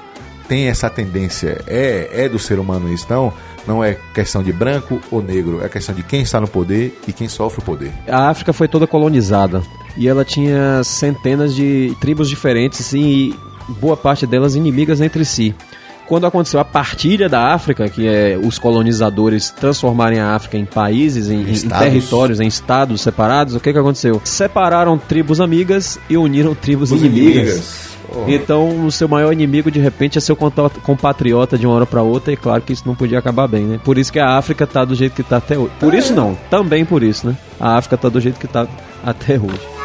[0.46, 1.62] tem essa tendência.
[1.66, 3.04] É, é do ser humano isso.
[3.06, 3.32] Então,
[3.66, 7.14] não é questão de branco ou negro, é questão de quem está no poder e
[7.14, 7.92] quem sofre o poder.
[8.06, 9.62] A África foi toda colonizada
[9.96, 13.34] e ela tinha centenas de tribos diferentes e
[13.80, 15.54] boa parte delas inimigas entre si.
[16.06, 21.30] Quando aconteceu a partilha da África, que é os colonizadores transformarem a África em países,
[21.30, 24.20] em, em territórios, em estados separados, o que, que aconteceu?
[24.24, 27.92] Separaram tribos amigas e uniram tribos inimigas.
[28.26, 32.32] Então, o seu maior inimigo, de repente, é seu compatriota de uma hora pra outra,
[32.32, 33.80] e claro que isso não podia acabar bem, né?
[33.82, 35.72] Por isso que a África tá do jeito que tá até hoje.
[35.80, 37.36] Por isso não, também por isso, né?
[37.58, 38.68] A África tá do jeito que tá
[39.02, 39.81] até hoje.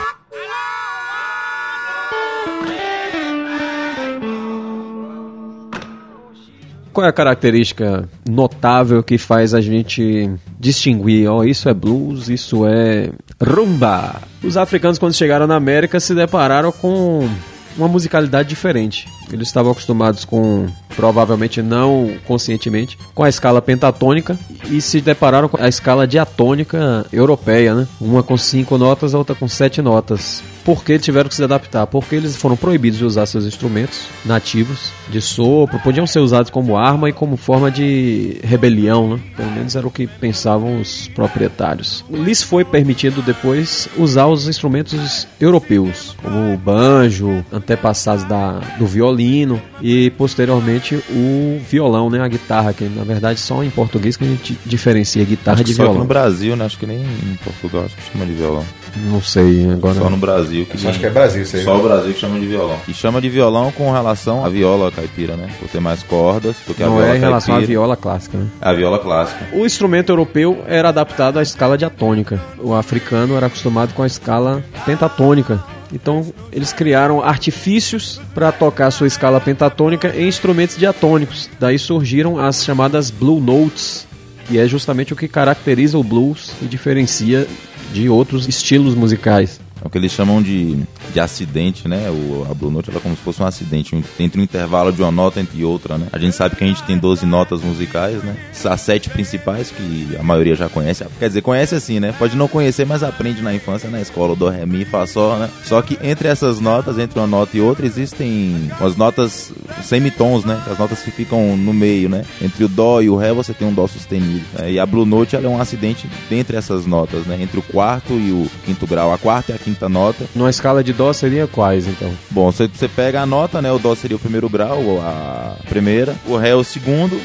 [6.97, 12.65] Qual é a característica notável que faz a gente distinguir, ó, isso é blues, isso
[12.65, 14.15] é rumba?
[14.43, 17.29] Os africanos quando chegaram na América se depararam com
[17.77, 19.07] uma musicalidade diferente.
[19.31, 24.37] Eles estavam acostumados com, provavelmente não conscientemente, com a escala pentatônica
[24.69, 27.87] e se depararam com a escala diatônica europeia, né?
[27.99, 30.43] Uma com cinco notas, a outra com sete notas.
[30.63, 31.87] Por que tiveram que se adaptar?
[31.87, 36.75] Porque eles foram proibidos de usar seus instrumentos nativos de sopro, podiam ser usados como
[36.75, 39.19] arma e como forma de rebelião, né?
[39.37, 42.03] Pelo menos era o que pensavam os proprietários.
[42.09, 48.85] Lhes foi permitido depois usar os instrumentos europeus, como o banjo, antepassados da, do
[49.17, 52.21] violino e posteriormente o violão, né?
[52.21, 55.71] A guitarra, que na verdade só em português que a gente diferencia guitarra Acho de
[55.71, 56.01] que só que violão.
[56.03, 56.65] no Brasil, né?
[56.65, 58.63] Acho que nem em Portugal acho que chama de violão.
[59.11, 59.95] Não sei agora.
[59.95, 61.63] Só no Brasil que Acho que é Brasil isso aí.
[61.63, 62.77] Só o Brasil que chama de violão.
[62.87, 65.49] E chama de violão com relação à viola caipira, né?
[65.59, 67.67] Por ter mais cordas do que a Não viola é em relação à caipira.
[67.79, 68.47] viola clássica, né?
[68.61, 69.47] A viola clássica.
[69.53, 72.39] O instrumento europeu era adaptado à escala diatônica.
[72.59, 75.63] O africano era acostumado com a escala pentatônica.
[75.93, 81.49] Então, eles criaram artifícios para tocar sua escala pentatônica em instrumentos diatônicos.
[81.59, 84.05] Daí surgiram as chamadas blue notes,
[84.47, 87.47] que é justamente o que caracteriza o blues e diferencia
[87.93, 89.59] de outros estilos musicais.
[89.83, 90.77] É o que eles chamam de,
[91.13, 92.09] de acidente, né?
[92.09, 95.11] O, a Blue Note é como se fosse um acidente entre um intervalo de uma
[95.11, 96.07] nota entre outra, né?
[96.11, 98.35] A gente sabe que a gente tem 12 notas musicais, né?
[98.65, 101.05] As sete principais, que a maioria já conhece.
[101.19, 102.13] Quer dizer, conhece assim, né?
[102.17, 105.37] Pode não conhecer, mas aprende na infância, na escola, o do, ré, mi, fá, sol,
[105.37, 105.49] né?
[105.63, 109.51] Só que entre essas notas, entre uma nota e outra, existem as notas
[109.83, 110.61] semitons, né?
[110.69, 112.25] As notas que ficam no meio, né?
[112.41, 114.43] Entre o dó e o ré você tem um dó sustenido.
[114.53, 114.71] né?
[114.71, 117.37] E a Blue Note ela é um acidente dentre essas notas, né?
[117.41, 119.13] Entre o quarto e o quinto grau.
[119.13, 120.25] A quarta e a quinta nota.
[120.33, 122.09] Numa escala de dó seria quais, então?
[122.31, 123.69] Bom, você, pega a nota, né?
[123.69, 126.15] O dó seria o primeiro grau, a primeira.
[126.25, 127.19] O ré é o segundo.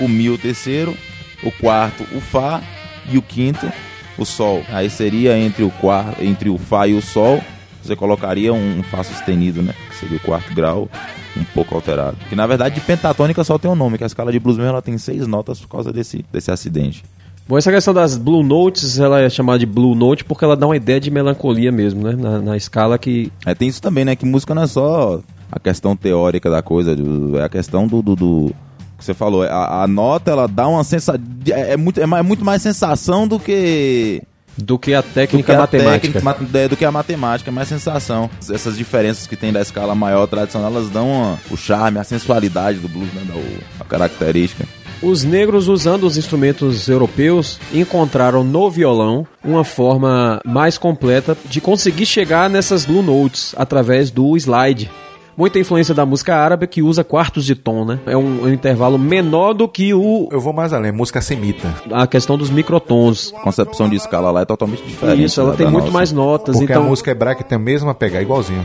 [0.00, 0.96] O mi o terceiro.
[1.42, 2.62] O quarto, o fá.
[3.10, 3.70] E o quinto,
[4.16, 4.64] o sol.
[4.70, 7.42] Aí seria entre o, quarto, entre o fá e o sol.
[7.82, 9.74] Você colocaria um, um fá sustenido, né?
[9.90, 10.88] Que seria o quarto grau,
[11.36, 12.16] um pouco alterado.
[12.28, 14.70] Que na verdade de pentatônica só tem um nome, que a escala de blues mesmo
[14.70, 17.04] ela tem seis notas por causa desse, desse acidente.
[17.48, 20.66] Bom, essa questão das Blue Notes, ela é chamada de Blue Note porque ela dá
[20.66, 22.14] uma ideia de melancolia mesmo, né?
[22.16, 24.14] Na, na escala que É, tem isso também, né?
[24.16, 28.00] Que música não é só a questão teórica da coisa, do- é a questão do.
[28.00, 28.54] do, do-
[28.96, 31.20] que você falou, a, a nota ela dá uma sensação.
[31.48, 34.22] É, é muito, é, mais- é muito mais sensação do que
[34.56, 36.20] Do que a do técnica que a matemática.
[36.20, 38.30] técnica, é, do que a matemática, mais sensação.
[38.48, 42.78] Essas diferenças que tem da escala maior tradicional, elas dão uma- o charme, a sensualidade
[42.78, 43.22] do blues, né?
[43.26, 44.64] dá o- a característica.
[45.02, 52.06] Os negros, usando os instrumentos europeus, encontraram no violão uma forma mais completa de conseguir
[52.06, 54.88] chegar nessas blue notes através do slide.
[55.36, 57.98] Muita influência da música árabe que usa quartos de tom, né?
[58.06, 61.74] É um, um intervalo menor do que o, Eu vou mais além, música semita.
[61.90, 63.32] a questão dos microtons.
[63.36, 65.24] A concepção de escala lá é totalmente diferente.
[65.24, 65.94] Isso, ela tem muito nossa.
[65.94, 66.56] mais notas.
[66.56, 68.64] Porque então, a música hebraica tem a mesma pegada, igualzinho.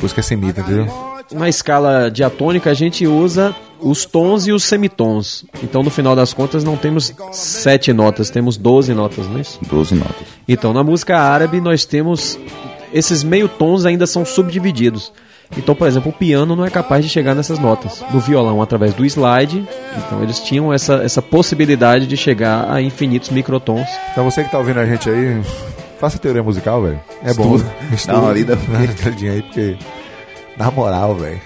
[0.00, 1.11] Música semita, entendeu?
[1.32, 5.44] Na escala diatônica, a gente usa os tons e os semitons.
[5.62, 9.58] Então, no final das contas, não temos sete notas, temos 12 notas, não é isso?
[9.68, 10.26] 12 notas.
[10.46, 12.38] Então, na música árabe, nós temos.
[12.92, 15.12] Esses meio tons ainda são subdivididos.
[15.56, 18.02] Então, por exemplo, o piano não é capaz de chegar nessas notas.
[18.10, 19.66] No violão, através do slide,
[19.96, 23.86] então eles tinham essa, essa possibilidade de chegar a infinitos microtons.
[24.12, 25.42] Então você que tá ouvindo a gente aí,
[26.00, 27.00] faça teoria musical, velho.
[27.22, 27.56] É bom.
[27.92, 28.12] Estuda.
[28.12, 28.56] Dá uma lida.
[28.56, 29.76] Dá uma lidinha aí, porque...
[30.56, 31.40] Na moral, velho.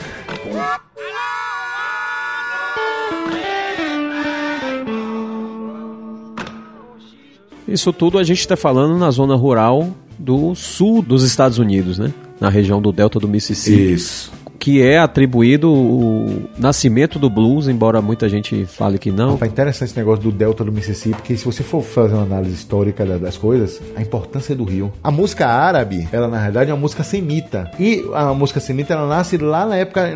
[7.68, 12.12] Isso tudo a gente está falando na zona rural do sul dos Estados Unidos, né?
[12.40, 13.92] Na região do delta do Mississippi.
[13.94, 14.32] Isso.
[14.66, 19.34] Que é atribuído o nascimento do blues, embora muita gente fale que não.
[19.34, 22.52] Rapaz, interessante esse negócio do delta do Mississippi, porque se você for fazer uma análise
[22.56, 24.92] histórica da- das coisas, a importância do rio.
[25.04, 27.70] A música árabe, ela na realidade é uma música semita.
[27.78, 30.12] E a música semita, ela nasce lá na época,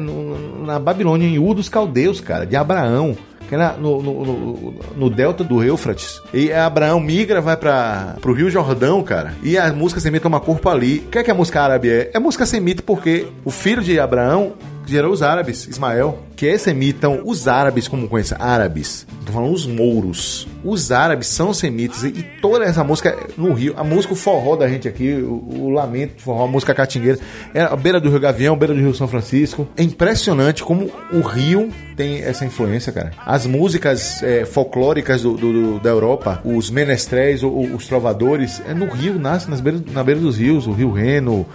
[0.66, 3.16] na Babilônia, em Ur dos Caldeus, cara, de Abraão.
[3.50, 6.22] Que no, no, no- no delta do Eufrates.
[6.32, 9.34] E Abraão migra, vai para pro Rio Jordão, cara.
[9.42, 10.98] E a música semita toma corpo ali.
[11.00, 12.10] O que é que a música árabe é?
[12.14, 14.52] É música semita porque o filho de Abraão
[14.90, 19.06] gerou os árabes, Ismael, que semitam os árabes como conhecem árabes.
[19.24, 20.48] Tô falando os mouros.
[20.64, 24.68] Os árabes são semitas e, toda essa música no Rio, a música o forró da
[24.68, 27.18] gente aqui, o, o lamento forró, a música catingueira,
[27.54, 29.66] é a beira do Rio Gavião, beira do Rio São Francisco.
[29.76, 33.12] É impressionante como o Rio tem essa influência, cara.
[33.24, 38.60] As músicas é, folclóricas do, do- do- da Europa, os menestréis, o- o- os trovadores,
[38.68, 41.46] é no Rio, nasce nas beiras, na beira dos rios, o Rio Reno,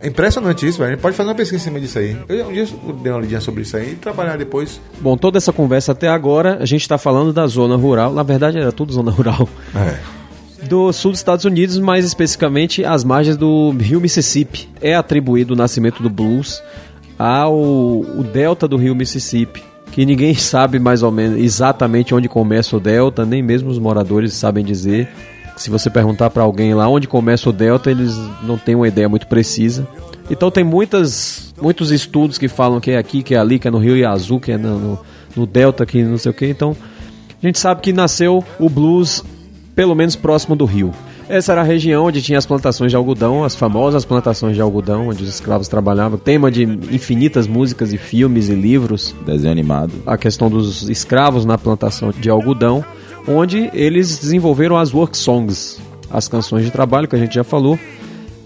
[0.00, 0.88] é impressionante isso, velho.
[0.88, 2.16] A gente pode fazer uma pesquisa em cima disso aí.
[2.26, 2.66] Eu um dia
[3.02, 4.80] dei uma lidinha sobre isso aí e trabalhar depois.
[4.98, 8.14] Bom, toda essa conversa até agora, a gente está falando da zona rural.
[8.14, 9.46] Na verdade, era tudo zona rural.
[10.62, 14.68] Do sul dos Estados Unidos, mais especificamente às margens do rio Mississippi.
[14.80, 16.62] É atribuído o nascimento do blues
[17.18, 19.62] ao o delta do rio Mississippi.
[19.92, 24.32] Que ninguém sabe mais ou menos exatamente onde começa o delta, nem mesmo os moradores
[24.32, 25.08] sabem dizer.
[25.60, 29.10] Se você perguntar para alguém lá onde começa o delta, eles não têm uma ideia
[29.10, 29.86] muito precisa.
[30.30, 33.70] Então tem muitas, muitos estudos que falam que é aqui, que é ali, que é
[33.70, 34.98] no Rio Azul, que é no, no,
[35.36, 36.46] no delta, que não sei o que.
[36.46, 36.74] Então
[37.42, 39.22] a gente sabe que nasceu o blues
[39.74, 40.94] pelo menos próximo do rio.
[41.28, 45.08] Essa era a região onde tinha as plantações de algodão, as famosas plantações de algodão,
[45.08, 46.18] onde os escravos trabalhavam.
[46.18, 49.92] Tema de infinitas músicas e filmes e livros Desenho animado.
[50.06, 52.82] a questão dos escravos na plantação de algodão,
[53.26, 55.80] onde eles desenvolveram as work songs,
[56.10, 57.78] as canções de trabalho que a gente já falou.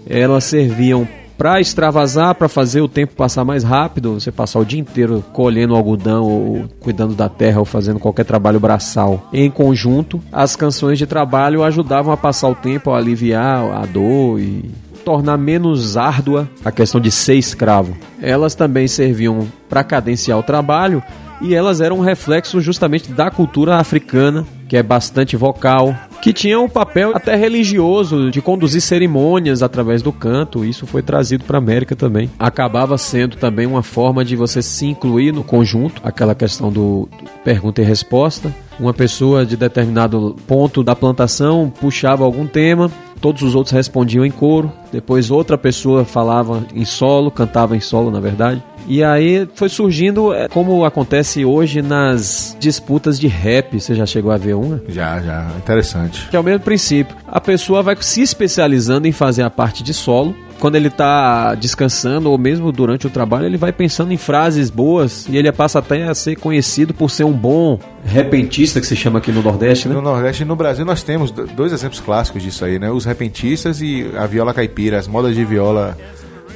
[0.07, 1.07] Elas serviam
[1.37, 5.75] para extravasar, para fazer o tempo passar mais rápido, você passar o dia inteiro colhendo
[5.75, 9.27] algodão ou cuidando da terra ou fazendo qualquer trabalho braçal.
[9.33, 14.39] Em conjunto, as canções de trabalho ajudavam a passar o tempo, a aliviar a dor
[14.39, 14.71] e
[15.03, 17.95] tornar menos árdua a questão de ser escravo.
[18.21, 21.03] Elas também serviam para cadenciar o trabalho
[21.41, 26.59] e elas eram um reflexo justamente da cultura africana, que é bastante vocal, que tinha
[26.59, 30.65] um papel até religioso de conduzir cerimônias através do canto.
[30.65, 32.31] Isso foi trazido para a América também.
[32.39, 37.07] Acabava sendo também uma forma de você se incluir no conjunto, aquela questão do,
[37.43, 38.53] pergunta e resposta.
[38.79, 42.91] Uma pessoa de determinado ponto da plantação puxava algum tema,
[43.25, 44.71] todos os outros respondiam em coro.
[44.91, 48.61] Depois outra pessoa falava em solo, cantava em solo, na verdade.
[48.87, 53.79] E aí foi surgindo, é, como acontece hoje nas disputas de rap.
[53.79, 54.79] Você já chegou a ver uma?
[54.87, 55.47] Já, já.
[55.57, 56.27] Interessante.
[56.29, 57.17] Que é o mesmo princípio.
[57.27, 60.35] A pessoa vai se especializando em fazer a parte de solo.
[60.59, 65.27] Quando ele está descansando ou mesmo durante o trabalho, ele vai pensando em frases boas
[65.29, 69.19] e ele passa até a ser conhecido por ser um bom repentista, que se chama
[69.19, 69.95] aqui no Nordeste, né?
[69.95, 72.89] No Nordeste e no Brasil nós temos do- dois exemplos clássicos disso aí, né?
[72.89, 75.97] Os repentistas e a viola caipira, as modas de viola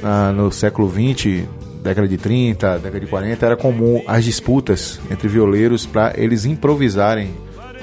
[0.02, 1.44] ah, no século XX,
[1.82, 7.30] década de 30, década de 40, era comum as disputas entre violeiros para eles improvisarem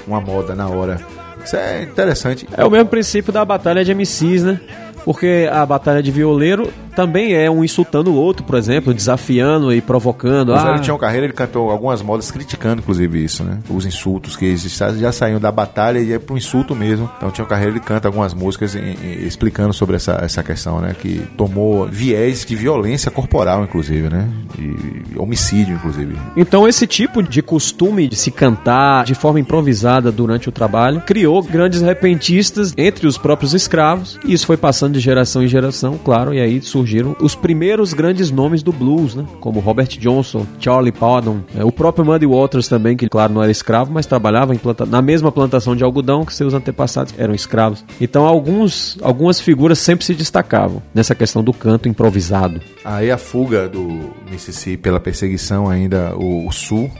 [0.06, 1.00] uma moda na hora.
[1.44, 2.46] Isso é interessante.
[2.56, 4.60] É o mesmo princípio da batalha de MCs, né?
[5.08, 9.80] Porque a batalha de violeiro também é um insultando o outro, por exemplo, desafiando e
[9.80, 10.48] provocando.
[10.48, 13.60] O ah, Velho Tião Carreira, ele cantou algumas modas criticando, inclusive, isso, né?
[13.70, 17.08] Os insultos, que já saíam da batalha e é pro insulto mesmo.
[17.16, 20.80] Então, o Tião Carreira, ele canta algumas músicas em- em- explicando sobre essa, essa questão,
[20.80, 20.92] né?
[21.00, 24.28] Que tomou viés de violência corporal, inclusive, né?
[24.58, 26.16] E homicídio, inclusive.
[26.36, 31.40] Então esse tipo de costume de se cantar de forma improvisada durante o trabalho criou
[31.44, 36.32] grandes repentistas entre os próprios escravos e isso foi passando de geração em geração, claro,
[36.34, 39.26] e aí surgiram os primeiros grandes nomes do blues, né?
[39.40, 43.52] Como Robert Johnson, Charlie Parton, é, o próprio Muddy Waters também, que claro não era
[43.52, 47.84] escravo, mas trabalhava planta- na mesma plantação de algodão que seus antepassados eram escravos.
[48.00, 52.60] Então alguns, algumas figuras sempre se destacavam nessa questão do canto improvisado.
[52.82, 56.90] Aí a fuga do Mississippi pela perseguição ainda o, o sul,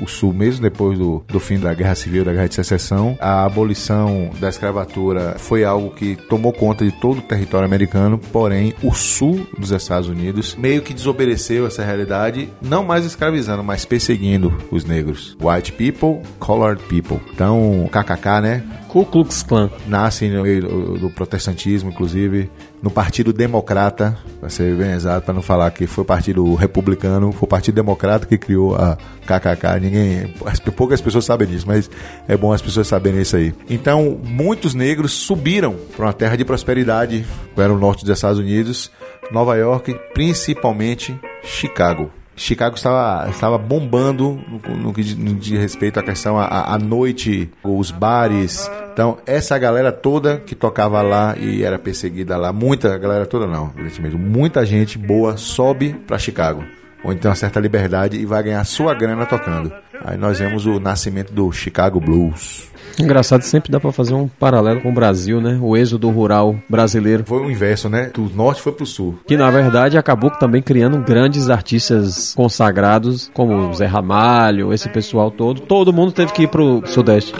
[0.00, 3.44] o sul mesmo depois do, do fim da Guerra Civil, da Guerra de Secessão, a
[3.44, 8.92] abolição da escravatura foi algo que tomou conta de todo o território americano, porém o
[8.92, 14.84] sul dos Estados Unidos meio que desobedeceu essa realidade, não mais escravizando, mas perseguindo os
[14.84, 15.36] negros.
[15.40, 17.20] White people, colored people.
[17.32, 18.64] Então, KKK, né?
[18.88, 19.70] Ku Klux Klan.
[19.86, 22.50] nasce no meio do, do protestantismo, inclusive,
[22.82, 27.32] no Partido Democrata, para ser bem exato, para não falar que foi o Partido Republicano,
[27.32, 29.80] foi o Partido Democrata que criou a KKK.
[29.80, 31.90] Ninguém, as- poucas pessoas sabem disso, mas
[32.28, 33.52] é bom as pessoas saberem isso aí.
[33.68, 38.38] Então, muitos negros subiram para uma terra de prosperidade, que era o norte dos Estados
[38.38, 38.90] Unidos,
[39.32, 42.10] Nova York, principalmente Chicago.
[42.38, 48.70] Chicago estava, estava bombando no, que diz respeito à questão à, à noite, os bares.
[48.92, 53.72] Então, essa galera toda que tocava lá e era perseguida lá, muita galera toda não,
[53.76, 56.64] evidentemente, muita gente boa sobe para Chicago,
[57.04, 59.72] onde tem uma certa liberdade e vai ganhar sua grana tocando.
[60.04, 62.68] Aí nós vemos o nascimento do Chicago Blues.
[62.98, 65.58] Engraçado, sempre dá pra fazer um paralelo com o Brasil, né?
[65.60, 67.24] O êxodo rural brasileiro.
[67.24, 68.10] Foi o inverso, né?
[68.12, 69.18] Do norte foi pro sul.
[69.26, 75.60] Que na verdade acabou também criando grandes artistas consagrados, como Zé Ramalho, esse pessoal todo.
[75.60, 77.32] Todo mundo teve que ir pro Sudeste.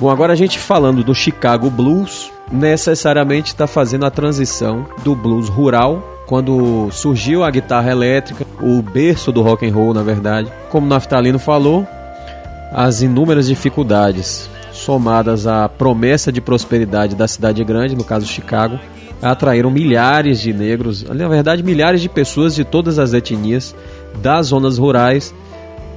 [0.00, 5.50] Bom, agora a gente falando do Chicago Blues, necessariamente está fazendo a transição do blues
[5.50, 10.50] rural, quando surgiu a guitarra elétrica, o berço do rock and roll, na verdade.
[10.70, 11.86] Como Naftalino falou,
[12.72, 18.80] as inúmeras dificuldades somadas à promessa de prosperidade da cidade grande, no caso Chicago,
[19.20, 23.74] atraíram milhares de negros, na verdade milhares de pessoas de todas as etnias
[24.22, 25.34] das zonas rurais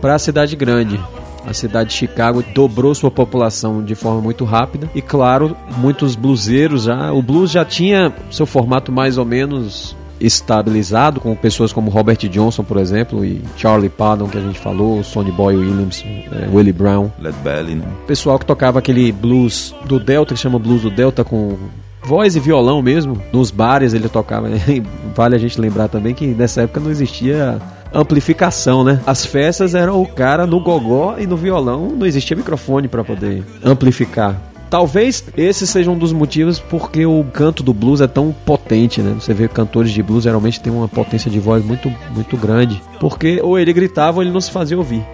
[0.02, 1.00] para a cidade grande.
[1.46, 6.84] A cidade de Chicago dobrou sua população de forma muito rápida e claro, muitos bluseiros
[6.84, 12.18] já, o blues já tinha seu formato mais ou menos estabilizado com pessoas como Robert
[12.30, 16.72] Johnson, por exemplo, e Charlie Parton que a gente falou, Sonny Boy Williams, eh, Willie
[16.72, 17.86] Brown, Led Belly, né?
[18.08, 21.58] pessoal que tocava aquele blues do Delta, que chama blues do Delta com
[22.04, 23.22] voz e violão mesmo.
[23.32, 24.48] Nos bares ele tocava.
[25.16, 27.60] vale a gente lembrar também que nessa época não existia
[27.94, 29.00] amplificação, né?
[29.06, 33.44] As festas eram o cara no gogó e no violão, não existia microfone para poder
[33.64, 34.40] amplificar.
[34.70, 39.14] Talvez esse seja um dos motivos porque o canto do blues é tão potente, né?
[39.20, 42.82] Você vê cantores de blues geralmente tem uma potência de voz muito, muito grande.
[43.00, 45.06] Porque ou ele gritava ou ele não se fazia ouvir.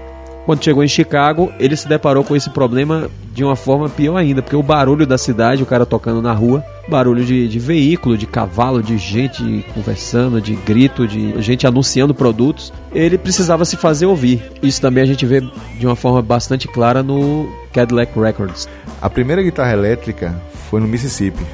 [0.50, 4.42] Quando chegou em Chicago, ele se deparou com esse problema de uma forma pior ainda,
[4.42, 8.26] porque o barulho da cidade, o cara tocando na rua, barulho de, de veículo, de
[8.26, 14.42] cavalo, de gente conversando, de grito, de gente anunciando produtos, ele precisava se fazer ouvir.
[14.64, 15.40] Isso também a gente vê
[15.78, 18.68] de uma forma bastante clara no Cadillac Records.
[19.00, 20.36] A primeira guitarra elétrica
[20.68, 21.46] foi no Mississippi,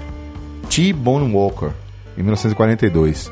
[0.70, 1.72] T-Bone Walker,
[2.18, 3.30] em 1942.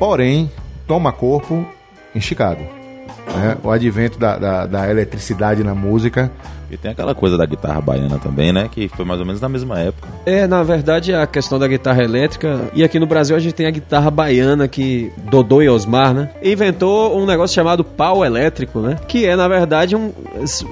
[0.00, 0.50] Porém,
[0.84, 1.64] toma corpo
[2.12, 2.82] em Chicago.
[3.26, 3.56] Né?
[3.62, 6.30] O advento da, da, da eletricidade na música
[6.70, 8.68] E tem aquela coisa da guitarra baiana também, né?
[8.70, 10.08] Que foi mais ou menos na mesma época.
[10.26, 12.60] É, na verdade, a questão da guitarra elétrica.
[12.74, 16.30] E aqui no Brasil a gente tem a guitarra baiana que Dodô e Osmar, né?
[16.42, 18.98] Inventou um negócio chamado pau elétrico, né?
[19.06, 20.12] Que é, na verdade, um.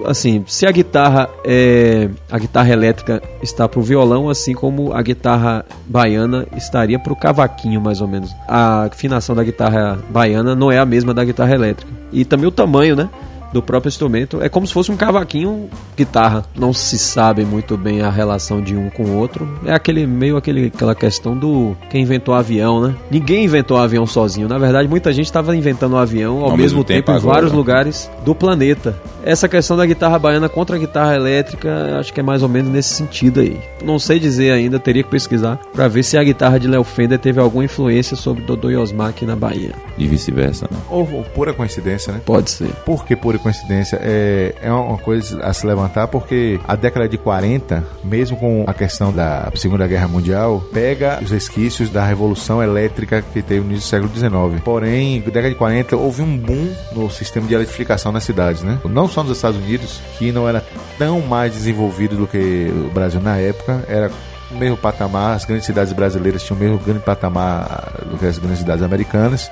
[0.06, 2.08] Assim, se a guitarra é.
[2.30, 8.00] A guitarra elétrica está pro violão, assim como a guitarra baiana estaria pro cavaquinho, mais
[8.00, 8.34] ou menos.
[8.48, 11.90] A afinação da guitarra baiana não é a mesma da guitarra elétrica.
[12.12, 13.08] E também o tamanho, né?
[13.52, 14.42] Do próprio instrumento.
[14.42, 16.44] É como se fosse um cavaquinho guitarra.
[16.56, 19.48] Não se sabe muito bem a relação de um com o outro.
[19.64, 22.94] É aquele meio aquele, aquela questão do quem inventou o avião, né?
[23.10, 24.48] Ninguém inventou o avião sozinho.
[24.48, 27.16] Na verdade, muita gente estava inventando o avião ao, Ao mesmo, mesmo tempo, tempo em
[27.16, 27.34] agora.
[27.34, 28.96] vários lugares do planeta.
[29.24, 32.72] Essa questão da guitarra baiana contra a guitarra elétrica, acho que é mais ou menos
[32.72, 33.56] nesse sentido aí.
[33.84, 37.18] Não sei dizer ainda, teria que pesquisar para ver se a guitarra de Léo Fender
[37.18, 39.72] teve alguma influência sobre Dodô e Osmar aqui na Bahia.
[39.96, 40.78] E vice-versa, né?
[40.90, 42.20] ou, ou pura coincidência, né?
[42.24, 42.68] Pode ser.
[42.84, 43.98] Por que pura coincidência.
[44.00, 48.72] É, é uma coisa a se levantar porque a década de 40, mesmo com a
[48.72, 53.98] questão da Segunda Guerra Mundial, pega os resquícios da revolução elétrica que teve no início
[54.00, 54.62] do século XIX.
[54.64, 58.78] Porém, na década de 40 houve um boom no sistema de eletrificação nas cidades, né?
[58.84, 60.64] Não só nos Estados Unidos, que não era
[60.98, 64.10] tão mais desenvolvido do que o Brasil na época, era
[64.50, 68.38] o mesmo patamar, as grandes cidades brasileiras tinham o mesmo grande patamar do que as
[68.38, 69.50] grandes cidades americanas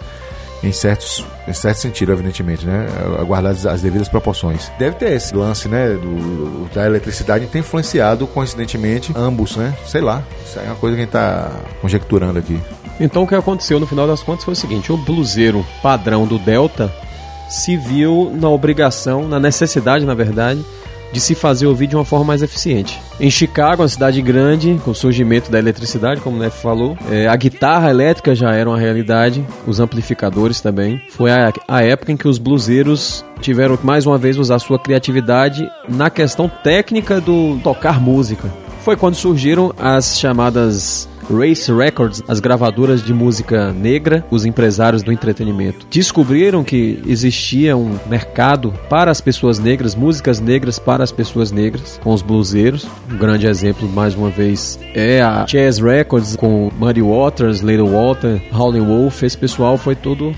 [0.63, 2.87] em, certos, em certo sentido, evidentemente, né?
[3.27, 4.71] Guardadas as devidas proporções.
[4.79, 5.89] Deve ter esse lance, né?
[5.91, 9.75] Do, da eletricidade ter influenciado, coincidentemente, ambos, né?
[9.87, 10.23] Sei lá.
[10.45, 11.51] Isso é uma coisa que a gente tá
[11.81, 12.61] conjecturando aqui.
[12.99, 16.39] Então o que aconteceu no final das contas foi o seguinte: o bluseiro padrão do
[16.39, 16.93] Delta
[17.49, 20.65] se viu na obrigação, na necessidade, na verdade,
[21.13, 22.99] de se fazer ouvir de uma forma mais eficiente.
[23.19, 27.27] Em Chicago, uma cidade grande, com o surgimento da eletricidade, como o Neff falou, é,
[27.27, 31.01] a guitarra elétrica já era uma realidade, os amplificadores também.
[31.11, 35.69] Foi a, a época em que os bluseiros tiveram mais uma vez usar sua criatividade
[35.89, 38.51] na questão técnica do tocar música.
[38.83, 45.13] Foi quando surgiram as chamadas Race Records, as gravadoras de música negra, os empresários do
[45.13, 51.53] entretenimento, descobriram que existia um mercado para as pessoas negras, músicas negras para as pessoas
[51.53, 52.87] negras, com os bluseiros.
[53.11, 58.43] Um grande exemplo, mais uma vez, é a Jazz Records com Muddy Waters, Little Walter,
[58.53, 59.23] Howlin' Wolf.
[59.23, 60.35] Esse pessoal foi todo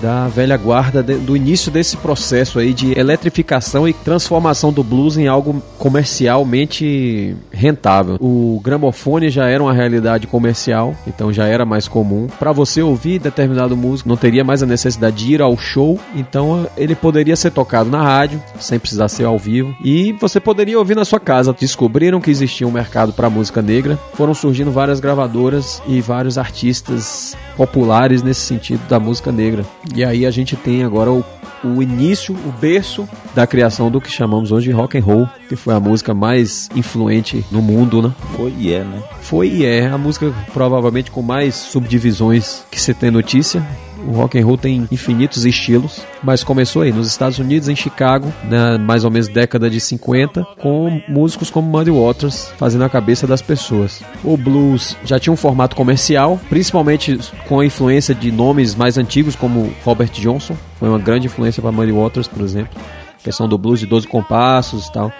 [0.00, 5.16] da velha guarda de, do início desse processo aí de eletrificação e transformação do blues
[5.16, 8.16] em algo comercialmente rentável.
[8.20, 12.26] O gramofone já era uma realidade comercial, então já era mais comum.
[12.38, 16.66] Para você ouvir determinado músico, não teria mais a necessidade de ir ao show, então
[16.76, 20.94] ele poderia ser tocado na rádio, sem precisar ser ao vivo, e você poderia ouvir
[20.94, 21.54] na sua casa.
[21.58, 27.36] Descobriram que existia um mercado para música negra, foram surgindo várias gravadoras e vários artistas
[27.56, 29.64] populares nesse sentido da música negra.
[29.94, 31.24] E aí a gente tem agora o,
[31.64, 35.56] o início, o berço da criação do que chamamos hoje de rock and roll, que
[35.56, 38.12] foi a música mais influente no mundo, né?
[38.36, 39.02] Foi e é, né?
[39.20, 43.66] Foi e é a música provavelmente com mais subdivisões que se tem notícia.
[44.06, 48.32] O rock and roll tem infinitos estilos, mas começou aí nos Estados Unidos, em Chicago,
[48.44, 53.26] na mais ou menos década de 50, com músicos como Muddy Waters fazendo a cabeça
[53.26, 54.02] das pessoas.
[54.22, 59.34] O blues já tinha um formato comercial, principalmente com a influência de nomes mais antigos
[59.34, 62.78] como Robert Johnson, foi uma grande influência para Muddy Waters, por exemplo.
[63.18, 65.10] A questão do blues de 12 compassos e tal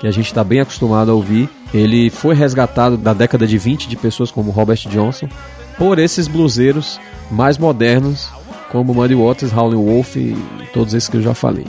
[0.00, 1.48] que a gente está bem acostumado a ouvir.
[1.74, 5.28] Ele foi resgatado da década de 20 de pessoas como Robert Johnson
[5.76, 7.00] por esses bluseiros
[7.30, 8.28] mais modernos,
[8.70, 10.36] como Muddy Waters, Howlin' Wolf e
[10.72, 11.66] todos esses que eu já falei.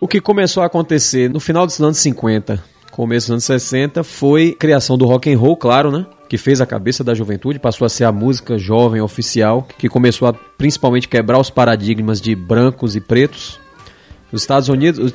[0.00, 4.54] O que começou a acontecer no final dos anos 50, começo dos anos 60, foi
[4.56, 6.06] a criação do rock and roll, claro, né?
[6.28, 10.28] Que fez a cabeça da juventude, passou a ser a música jovem oficial, que começou
[10.28, 13.58] a principalmente quebrar os paradigmas de brancos e pretos.
[14.32, 15.12] Os Estados Unidos,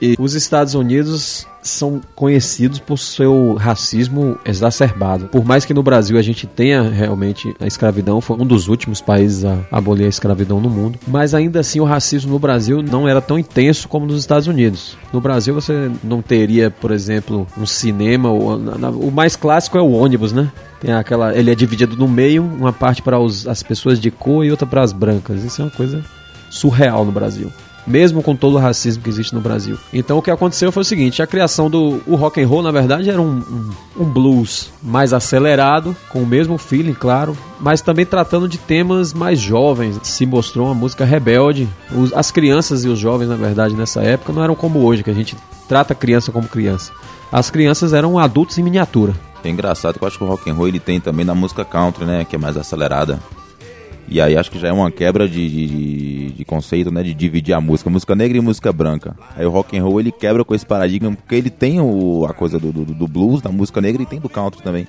[0.00, 5.28] e os Estados Unidos são conhecidos por seu racismo exacerbado.
[5.28, 9.00] Por mais que no Brasil a gente tenha realmente a escravidão, foi um dos últimos
[9.00, 13.08] países a abolir a escravidão no mundo, mas ainda assim o racismo no Brasil não
[13.08, 14.96] era tão intenso como nos Estados Unidos.
[15.12, 20.32] No Brasil você não teria, por exemplo, um cinema, o mais clássico é o ônibus,
[20.32, 20.50] né?
[20.80, 24.44] Tem aquela, ele é dividido no meio, uma parte para os, as pessoas de cor
[24.44, 25.42] e outra para as brancas.
[25.42, 26.04] Isso é uma coisa
[26.50, 27.50] surreal no Brasil
[27.86, 29.78] mesmo com todo o racismo que existe no Brasil.
[29.92, 32.70] Então o que aconteceu foi o seguinte: a criação do o rock and roll, na
[32.70, 38.04] verdade, era um, um, um blues mais acelerado, com o mesmo feeling, claro, mas também
[38.04, 39.98] tratando de temas mais jovens.
[40.02, 41.68] Se mostrou uma música rebelde.
[41.94, 45.10] Os, as crianças e os jovens, na verdade, nessa época, não eram como hoje, que
[45.10, 45.36] a gente
[45.68, 46.92] trata criança como criança.
[47.30, 49.14] As crianças eram adultos em miniatura.
[49.44, 51.64] É engraçado que eu acho que o rock and roll ele tem também na música
[51.64, 53.20] country, né, que é mais acelerada.
[54.08, 57.02] E aí acho que já é uma quebra de, de, de, conceito, né?
[57.02, 59.16] De dividir a música, música negra e música branca.
[59.36, 62.32] Aí o rock and roll ele quebra com esse paradigma, porque ele tem o, a
[62.32, 64.86] coisa do, do, do blues, da música negra e tem do country também.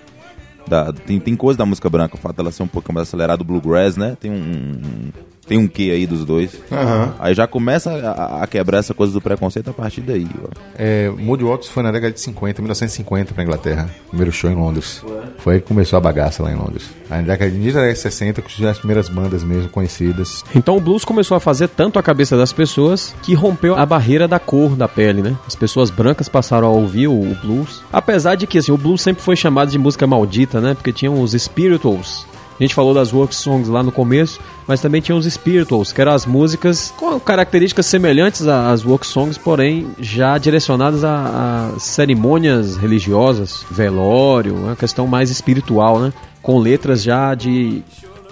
[0.68, 3.41] Da, tem, tem coisa da música branca, o fato dela ser um pouco mais acelerada,
[3.41, 4.18] o bluegrass, né?
[4.20, 5.11] Tem um, um
[5.48, 6.54] tem um quê aí dos dois.
[6.70, 7.14] Uhum.
[7.20, 10.28] Aí já começa a, a, quebrar essa coisa do preconceito a partir daí.
[10.43, 10.48] Ó.
[10.78, 13.89] É, Moody Waters foi na década de 50, 1950 pra Inglaterra.
[14.10, 15.02] Primeiro show em Londres.
[15.39, 16.89] Foi aí que começou a bagaça lá em Londres.
[17.10, 20.43] Aí na década de 1960 que surgiram as primeiras bandas mesmo conhecidas.
[20.54, 24.28] Então o blues começou a fazer tanto a cabeça das pessoas que rompeu a barreira
[24.28, 25.36] da cor da pele, né?
[25.48, 27.82] As pessoas brancas passaram a ouvir o, o blues.
[27.91, 30.74] Apesar de que assim, o blues sempre foi chamado de música maldita, né?
[30.74, 32.26] Porque tinham os spirituals,
[32.60, 36.01] a gente falou das work songs lá no começo, mas também tinha os spirituals, que
[36.01, 42.76] eram as músicas com características semelhantes às work songs, porém já direcionadas a, a cerimônias
[42.76, 46.12] religiosas, velório, uma questão mais espiritual, né?
[46.41, 47.84] com letras já de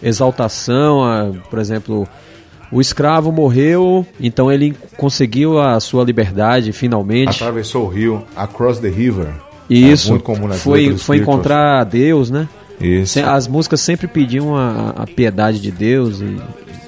[0.01, 2.07] exaltação, a, por exemplo,
[2.71, 7.43] o escravo morreu, então ele conseguiu a sua liberdade finalmente.
[7.43, 9.27] Atravessou o rio, across the river.
[9.69, 12.47] Isso, É muito comum nas foi, foi encontrar Deus, né?
[12.79, 13.19] Isso.
[13.19, 16.37] As músicas sempre pediam a, a piedade de Deus e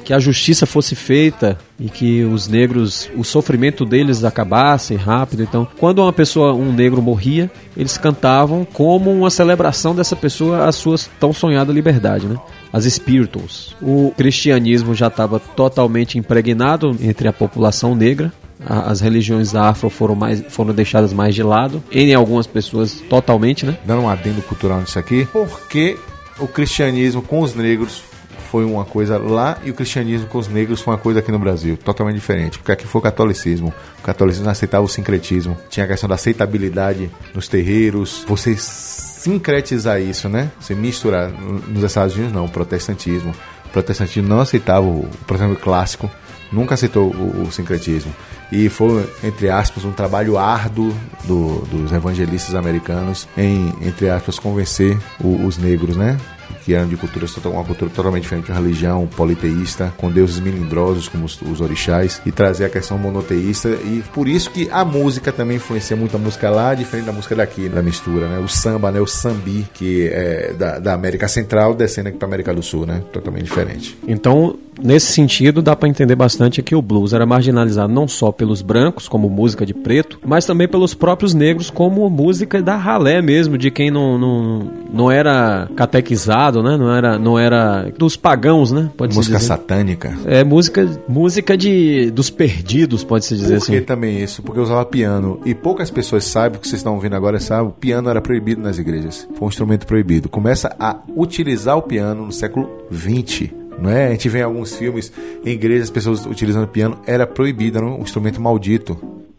[0.07, 5.43] que a justiça fosse feita e que os negros, o sofrimento deles acabasse rápido.
[5.43, 10.71] Então, quando uma pessoa, um negro morria, eles cantavam como uma celebração dessa pessoa a
[10.71, 12.37] sua tão sonhada liberdade, né?
[12.71, 13.75] As spirituals.
[13.81, 18.31] O cristianismo já estava totalmente impregnado entre a população negra.
[18.65, 21.83] As religiões afro foram, mais, foram deixadas mais de lado.
[21.91, 23.77] Em algumas pessoas, totalmente, né?
[23.85, 25.97] dando um adendo cultural nisso aqui, porque
[26.39, 28.01] o cristianismo com os negros
[28.47, 31.39] foi uma coisa lá e o cristianismo com os negros foi uma coisa aqui no
[31.39, 32.57] Brasil, totalmente diferente.
[32.57, 33.73] Porque aqui foi o catolicismo.
[33.99, 35.57] O catolicismo aceitava o sincretismo.
[35.69, 38.23] Tinha a questão da aceitabilidade nos terreiros.
[38.27, 40.49] Você sincretizar isso, né?
[40.59, 41.29] Você misturar.
[41.29, 42.45] Nos Estados Unidos, não.
[42.45, 43.33] O protestantismo.
[43.65, 46.09] O protestantismo não aceitava o protestantismo clássico.
[46.51, 48.13] Nunca aceitou o, o sincretismo.
[48.51, 50.93] E foi, entre aspas, um trabalho árduo
[51.25, 56.17] do- dos evangelistas americanos em, entre aspas, convencer o- os negros, né?
[56.63, 61.07] Que eram de culturas, tota- uma cultura totalmente diferente, uma religião politeísta, com deuses melindrosos
[61.09, 63.69] como os, os orixás, e trazer a questão monoteísta.
[63.69, 67.35] E por isso que a música também influencia muito a música lá, diferente da música
[67.35, 68.39] daqui, da mistura, né?
[68.39, 68.99] O samba, né?
[69.01, 73.03] O sambi, que é da, da América Central, descendo aqui para América do Sul, né?
[73.11, 73.97] Totalmente diferente.
[74.07, 78.61] Então, nesse sentido, dá para entender bastante que o blues era marginalizado não só pelos
[78.61, 83.57] brancos, como música de preto, mas também pelos próprios negros, como música da ralé mesmo,
[83.57, 86.77] de quem não, não, não era catequizado, né?
[86.77, 88.89] Não era, não era dos pagãos, né?
[88.95, 90.17] Pode música satânica.
[90.25, 93.85] É música, música de dos perdidos, pode se dizer Por que assim.
[93.85, 94.41] também isso?
[94.41, 95.39] Porque eu usava piano.
[95.45, 98.61] E poucas pessoas sabem, o que vocês estão ouvindo agora, sabem, o piano era proibido
[98.61, 99.27] nas igrejas.
[99.35, 100.29] Foi um instrumento proibido.
[100.29, 103.49] Começa a utilizar o piano no século XX.
[103.79, 104.07] Não é?
[104.07, 105.11] A gente vê em alguns filmes,
[105.45, 106.99] em igrejas, as pessoas utilizando piano.
[107.05, 108.97] Era proibido, era um instrumento maldito.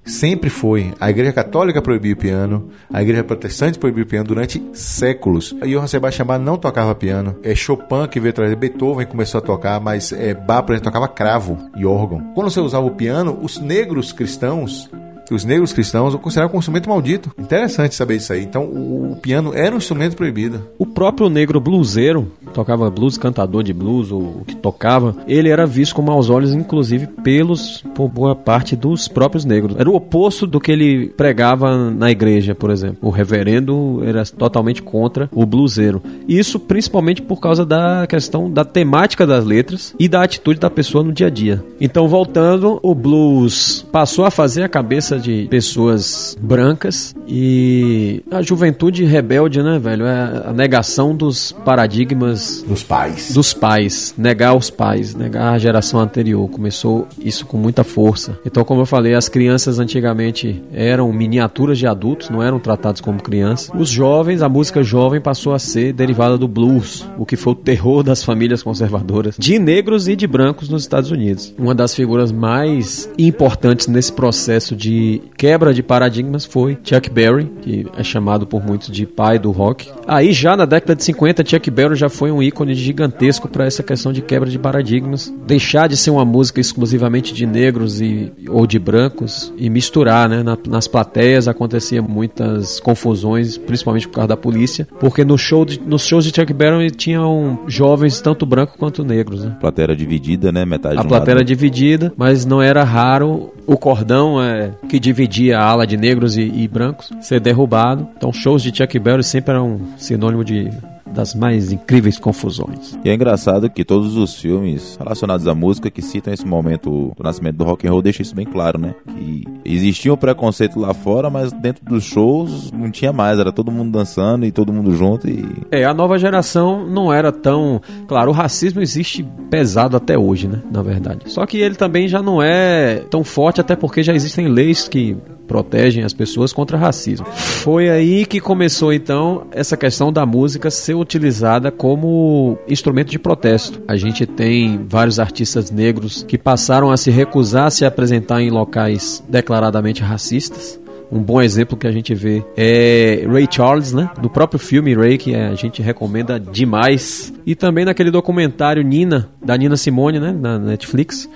[0.08, 0.94] Sempre foi.
[0.98, 5.54] A igreja católica proibiu o piano, a igreja protestante proibiu o piano durante séculos.
[5.62, 7.36] E Johann Sebastian Bach não tocava piano.
[7.42, 11.08] É Chopin que veio trazer, Beethoven começou a tocar, mas é, Bach, por exemplo, tocava
[11.08, 12.32] cravo e órgão.
[12.34, 14.88] Quando você usava o piano, os negros cristãos
[15.34, 17.32] os negros cristãos o consideravam um instrumento maldito.
[17.38, 18.42] Interessante saber isso aí.
[18.42, 20.66] Então, o, o piano era um instrumento proibido.
[20.78, 25.66] O próprio negro bluseiro, tocava blues, cantador de blues, ou o que tocava, ele era
[25.66, 29.76] visto com maus olhos, inclusive pelos por boa parte dos próprios negros.
[29.78, 32.98] Era o oposto do que ele pregava na igreja, por exemplo.
[33.02, 36.02] O reverendo era totalmente contra o bluseiro.
[36.26, 41.04] Isso principalmente por causa da questão da temática das letras e da atitude da pessoa
[41.04, 41.64] no dia a dia.
[41.80, 49.04] Então, voltando, o blues passou a fazer a cabeça de pessoas brancas e a juventude
[49.04, 50.06] rebelde, né, velho?
[50.06, 53.32] É a negação dos paradigmas Dos pais.
[53.32, 56.48] dos pais, negar os pais, negar a geração anterior.
[56.48, 58.38] Começou isso com muita força.
[58.44, 63.22] Então, como eu falei, as crianças antigamente eram miniaturas de adultos, não eram tratados como
[63.22, 63.70] crianças.
[63.78, 67.56] Os jovens, a música jovem passou a ser derivada do blues, o que foi o
[67.56, 71.54] terror das famílias conservadoras, de negros e de brancos nos Estados Unidos.
[71.58, 77.86] Uma das figuras mais importantes nesse processo de quebra de paradigmas foi Chuck Berry, que
[77.96, 79.88] é chamado por muitos de pai do rock.
[80.06, 83.82] Aí já na década de 50, Chuck Berry já foi um ícone gigantesco para essa
[83.82, 88.66] questão de quebra de paradigmas, deixar de ser uma música exclusivamente de negros e ou
[88.66, 90.42] de brancos e misturar, né?
[90.42, 95.80] Na- nas plateias acontecia muitas confusões, principalmente por causa da polícia, porque no show de-
[95.80, 99.52] nos shows de Chuck Berry tinham jovens tanto brancos quanto negros, né?
[99.56, 100.64] A plateia era dividida, né?
[100.64, 105.58] Metade A um plateia era dividida, mas não era raro o cordão é, que dividia
[105.58, 108.08] a ala de negros e, e brancos ser derrubado.
[108.16, 110.70] Então, shows de Chuck Berry sempre eram sinônimo de
[111.12, 112.98] das mais incríveis confusões.
[113.04, 117.22] E é engraçado que todos os filmes relacionados à música que citam esse momento do
[117.22, 118.94] nascimento do rock and roll deixam isso bem claro, né?
[119.16, 123.70] Que existia um preconceito lá fora, mas dentro dos shows não tinha mais, era todo
[123.70, 127.80] mundo dançando e todo mundo junto e É, a nova geração não era tão.
[128.06, 130.62] Claro, o racismo existe pesado até hoje, né?
[130.70, 131.20] Na verdade.
[131.26, 135.16] Só que ele também já não é tão forte, até porque já existem leis que
[135.48, 137.26] protegem as pessoas contra racismo.
[137.26, 143.82] Foi aí que começou então essa questão da música ser utilizada como instrumento de protesto.
[143.88, 148.50] A gente tem vários artistas negros que passaram a se recusar a se apresentar em
[148.50, 150.78] locais declaradamente racistas.
[151.10, 154.10] Um bom exemplo que a gente vê é Ray Charles, né?
[154.20, 157.32] No próprio filme Ray, que a gente recomenda demais.
[157.46, 160.36] E também naquele documentário Nina, da Nina Simone, né?
[160.38, 161.28] Na Netflix.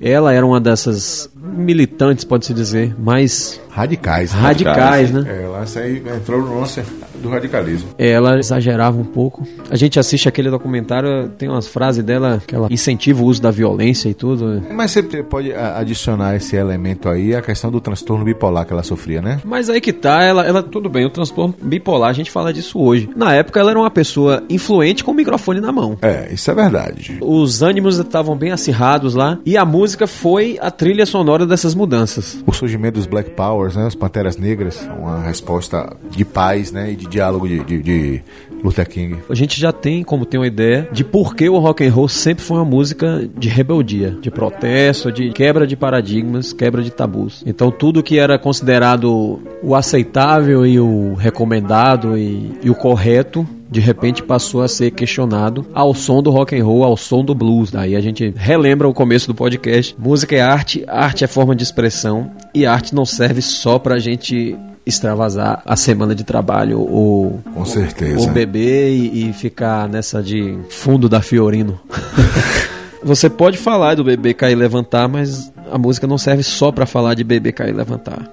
[0.00, 4.32] Ela era uma dessas militantes, pode-se dizer, mais Radicais.
[4.32, 4.40] né?
[4.40, 5.24] radicais, né?
[5.28, 6.82] É, lá isso aí entrou no lance
[7.16, 7.90] do radicalismo.
[7.98, 9.46] Ela exagerava um pouco.
[9.70, 13.50] A gente assiste aquele documentário, tem umas frases dela que ela incentiva o uso da
[13.50, 14.62] violência e tudo.
[14.72, 19.20] Mas você pode adicionar esse elemento aí, a questão do transtorno bipolar que ela sofria,
[19.20, 19.40] né?
[19.44, 22.80] Mas aí que tá, ela, ela, tudo bem, o transtorno bipolar, a gente fala disso
[22.80, 23.10] hoje.
[23.14, 25.98] Na época, ela era uma pessoa influente com o microfone na mão.
[26.00, 27.18] É, isso é verdade.
[27.20, 32.42] Os ânimos estavam bem acirrados lá e a música foi a trilha sonora dessas mudanças.
[32.46, 33.86] O surgimento dos Black Powers, né?
[33.86, 36.92] As Panteras Negras, uma resposta de paz, né?
[36.92, 38.22] E de diálogo de, de, de
[38.62, 39.18] Luther King.
[39.28, 42.08] A gente já tem como ter uma ideia de por que o rock and roll
[42.08, 47.42] sempre foi uma música de rebeldia, de protesto, de quebra de paradigmas, quebra de tabus.
[47.46, 53.80] Então tudo que era considerado o aceitável e o recomendado e, e o correto de
[53.80, 57.70] repente passou a ser questionado ao som do rock and roll, ao som do blues.
[57.70, 59.94] Daí a gente relembra o começo do podcast.
[59.98, 64.56] Música é arte, arte é forma de expressão e arte não serve só pra gente
[64.86, 68.20] extravasar a semana de trabalho ou Com certeza.
[68.20, 71.80] ou beber e, e ficar nessa de fundo da Fiorino.
[73.02, 76.86] Você pode falar do beber, cair e levantar, mas a música não serve só pra
[76.86, 78.32] falar de beber, cair e levantar.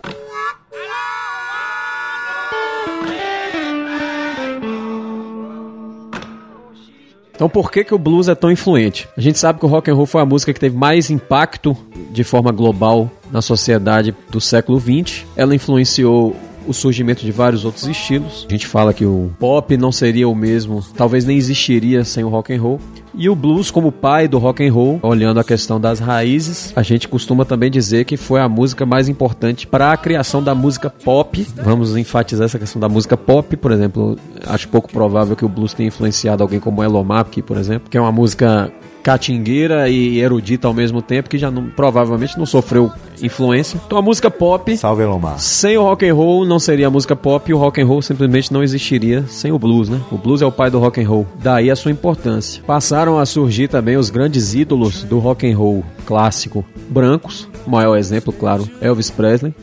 [7.36, 9.08] Então por que, que o blues é tão influente?
[9.18, 11.76] A gente sabe que o rock and roll foi a música que teve mais impacto
[12.12, 15.26] de forma global na sociedade do século XX.
[15.36, 16.36] Ela influenciou
[16.68, 18.46] o surgimento de vários outros estilos.
[18.48, 22.30] A gente fala que o pop não seria o mesmo, talvez nem existiria sem o
[22.30, 22.80] rock and roll.
[23.16, 26.82] E o blues como pai do rock and roll, olhando a questão das raízes, a
[26.82, 30.90] gente costuma também dizer que foi a música mais importante para a criação da música
[30.90, 31.46] pop.
[31.64, 35.76] Vamos enfatizar essa questão da música pop, por exemplo, acho pouco provável que o blues
[35.76, 38.72] tenha influenciado alguém como Elon Musk, por exemplo, que é uma música
[39.04, 42.90] catingueira e erudita ao mesmo tempo, que já não- provavelmente não sofreu
[43.22, 43.80] influência.
[43.86, 45.40] Então a música pop Salve Elomar.
[45.40, 48.52] sem o rock and roll não seria música pop e o rock and roll simplesmente
[48.52, 50.02] não existiria sem o blues, né?
[50.12, 51.28] O blues é o pai do rock and roll.
[51.42, 52.64] Daí a sua importância.
[52.66, 57.48] Passaram a surgir também os grandes ídolos do rock and roll clássico brancos.
[57.68, 59.54] O maior exemplo, claro, Elvis Presley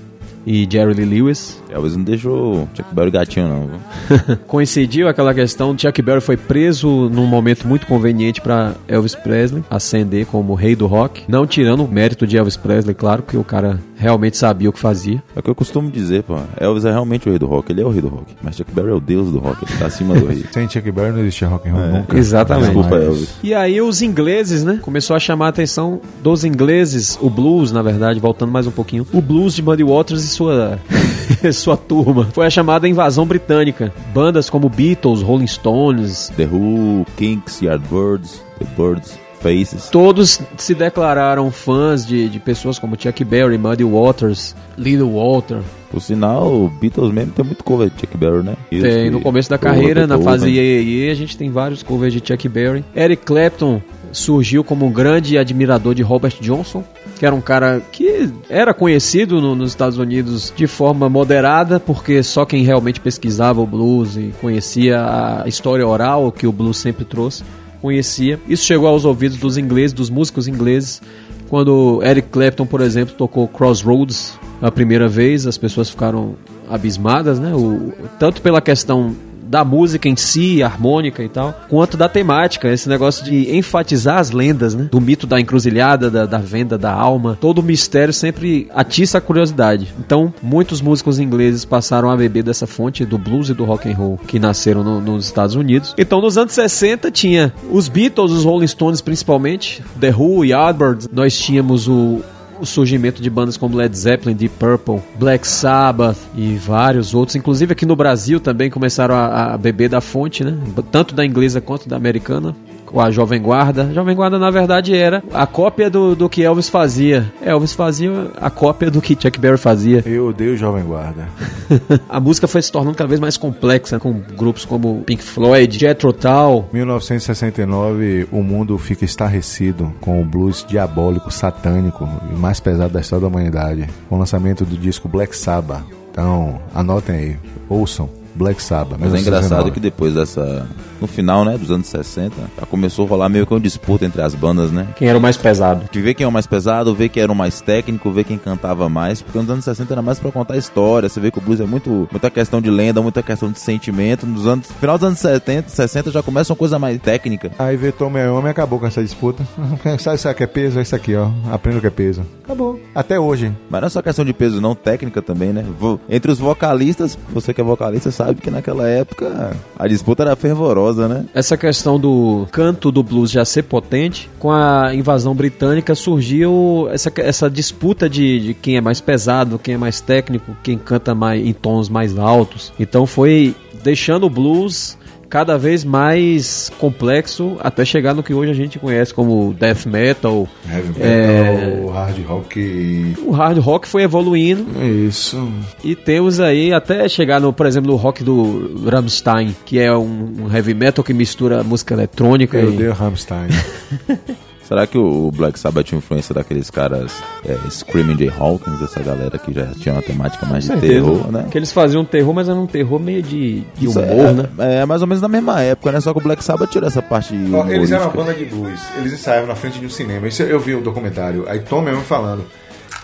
[0.47, 1.61] e Jerry Lee Lewis.
[1.71, 4.37] Elvis não deixou Chuck Berry gatinho, não.
[4.47, 10.27] Coincidiu aquela questão, Chuck Berry foi preso num momento muito conveniente para Elvis Presley ascender
[10.27, 13.79] como rei do rock, não tirando o mérito de Elvis Presley, claro, que o cara
[13.97, 15.23] realmente sabia o que fazia.
[15.37, 16.37] É o que eu costumo dizer, pô.
[16.59, 17.71] Elvis é realmente o rei do rock.
[17.71, 18.35] Ele é o rei do rock.
[18.43, 19.63] Mas Chuck Berry é o deus do rock.
[19.69, 20.43] Ele tá acima do rei.
[20.51, 22.17] Sem Chuck Berry não existia rock and roll nunca.
[22.19, 22.65] Exatamente.
[22.67, 23.35] Desculpa, Mas- Elvis.
[23.43, 24.79] E aí os ingleses, né?
[24.81, 29.07] Começou a chamar a atenção dos ingleses, o blues, na verdade, voltando mais um pouquinho.
[29.13, 30.79] O blues de Muddy Waters sua
[31.53, 32.29] sua turma.
[32.33, 33.93] Foi a chamada invasão britânica.
[34.15, 39.89] Bandas como Beatles, Rolling Stones, The Who, Kinks, Yardbirds, The Birds, Faces.
[39.91, 45.61] todos se declararam fãs de, de pessoas como Chuck Berry, Muddy Waters, Little Walter.
[45.91, 48.55] Por sinal, o Beatles mesmo tem muito cover de Chuck Berry, né?
[48.71, 52.13] Isso, Tem no começo da carreira, na fase Ye Ye, a gente tem vários covers
[52.13, 52.85] de Chuck Berry.
[52.95, 53.81] Eric Clapton
[54.13, 56.85] surgiu como um grande admirador de Robert Johnson,
[57.21, 62.23] que era um cara que era conhecido no- nos Estados Unidos de forma moderada, porque
[62.23, 67.05] só quem realmente pesquisava o blues e conhecia a história oral que o blues sempre
[67.05, 67.45] trouxe,
[67.83, 68.41] conhecia.
[68.49, 71.03] Isso chegou aos ouvidos dos ingleses, dos músicos ingleses,
[71.51, 76.37] quando Eric Clapton, por exemplo, tocou Crossroads a primeira vez, as pessoas ficaram
[76.71, 77.53] abismadas, né?
[77.55, 79.15] O, tanto pela questão
[79.51, 84.31] da música em si, harmônica e tal, quanto da temática, esse negócio de enfatizar as
[84.31, 84.89] lendas, né?
[84.91, 89.21] Do mito da encruzilhada, da, da venda da alma, todo o mistério sempre atiça a
[89.21, 89.93] curiosidade.
[89.99, 93.97] Então, muitos músicos ingleses passaram a beber dessa fonte do blues e do rock and
[93.97, 95.95] roll que nasceram no- nos Estados Unidos.
[95.99, 101.37] Então, nos anos 60 tinha os Beatles, os Rolling Stones principalmente, The Who, Yardbirds, nós
[101.37, 102.21] tínhamos o
[102.61, 107.37] o surgimento de bandas como Led Zeppelin, Deep Purple, Black Sabbath e vários outros.
[107.37, 110.57] Inclusive aqui no Brasil também começaram a, a beber da fonte, né?
[110.93, 112.55] Tanto da inglesa quanto da americana.
[112.91, 113.85] Com a Jovem Guarda.
[113.85, 117.33] A Jovem Guarda, na verdade, era a cópia do, do que Elvis fazia.
[117.41, 118.11] Elvis fazia
[118.41, 120.03] a cópia do que Chuck Berry fazia.
[120.05, 121.29] Eu odeio Jovem Guarda.
[122.09, 126.13] A música foi se tornando cada vez mais complexa, com grupos como Pink Floyd, Jethro
[126.13, 133.01] Tull, 1969, o mundo fica estarrecido com o blues diabólico, satânico e mais pesado da
[133.01, 135.85] história da humanidade, com o lançamento do disco Black Sabbath.
[136.11, 137.37] Então, anotem aí,
[137.69, 138.99] ouçam Black Sabbath.
[138.99, 139.21] Mas é 1969.
[139.29, 140.67] engraçado que depois dessa
[141.01, 144.21] no final, né, dos anos 60, já começou a rolar meio que uma disputa entre
[144.21, 144.87] as bandas, né?
[144.97, 145.89] Quem era o mais pesado?
[145.91, 148.37] De ver quem é o mais pesado, ver quem era o mais técnico, ver quem
[148.37, 151.41] cantava mais, porque nos anos 60 era mais pra contar história, você vê que o
[151.41, 155.07] blues é muito, muita questão de lenda, muita questão de sentimento, nos anos, final dos
[155.07, 157.51] anos 70, 60 já começa uma coisa mais técnica.
[157.59, 159.43] Aí veio Tom Homem e acabou com essa disputa.
[159.99, 160.79] Sabe isso aqui é peso?
[160.79, 161.31] É isso aqui, ó.
[161.51, 162.23] Aprenda o que é peso.
[162.45, 162.79] Acabou.
[162.95, 163.51] Até hoje.
[163.71, 165.65] Mas não é só questão de peso, não, técnica também, né?
[165.79, 170.37] Vo- Entre os vocalistas, você que é vocalista sabe que naquela época a disputa era
[170.37, 171.25] fervorosa, né?
[171.35, 177.11] Essa questão do canto do blues já ser potente, com a invasão britânica surgiu essa,
[177.17, 181.45] essa disputa de, de quem é mais pesado, quem é mais técnico, quem canta mais
[181.45, 182.73] em tons mais altos.
[182.79, 184.99] Então foi deixando o blues
[185.31, 190.49] cada vez mais complexo até chegar no que hoje a gente conhece como death metal.
[190.69, 191.93] Heavy metal, É.
[191.93, 193.15] hard rock.
[193.25, 194.67] O hard rock foi evoluindo
[195.09, 195.41] Isso.
[195.85, 200.47] e temos aí até chegar no, por exemplo, no rock do Rammstein, que é um,
[200.47, 203.49] um heavy metal que mistura música eletrônica Eu e dei o Rammstein.
[204.71, 207.13] Será que o Black Sabbath tinha influência daqueles caras
[207.45, 211.49] é, Screaming Jay Hawkins, essa galera que já tinha uma temática mais de terror, né?
[211.51, 214.49] Que eles faziam terror, mas era um terror meio de, de Isso humor, é, né?
[214.81, 216.01] É, mais ou menos na mesma época, né?
[216.01, 218.81] Só que o Black Sabbath tirou essa parte Ó, Eles eram uma banda de blues.
[218.97, 220.29] Eles ensaiavam na frente de um cinema.
[220.29, 221.47] Isso eu vi o documentário.
[221.49, 222.45] Aí Tom mesmo falando.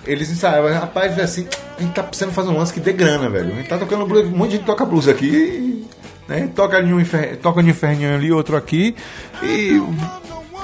[0.07, 3.53] Eles ensaiavam, rapaz, assim, a gente tá precisando fazer um lance que dê grana, velho.
[3.53, 5.85] A gente tá tocando blues, um monte de gente toca blues aqui,
[6.29, 6.49] né?
[6.55, 7.03] Toca ali um
[7.43, 8.95] toca de inferninho ali, outro aqui.
[9.43, 9.83] E.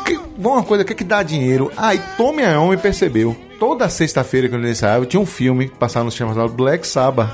[0.05, 1.71] Que, uma coisa, o que, que dá dinheiro?
[1.77, 3.37] Aí Tommy Iommi percebeu.
[3.59, 7.31] Toda sexta-feira, quando eles ensaiavam, tinha um filme que passava no chamado Black Sabbath.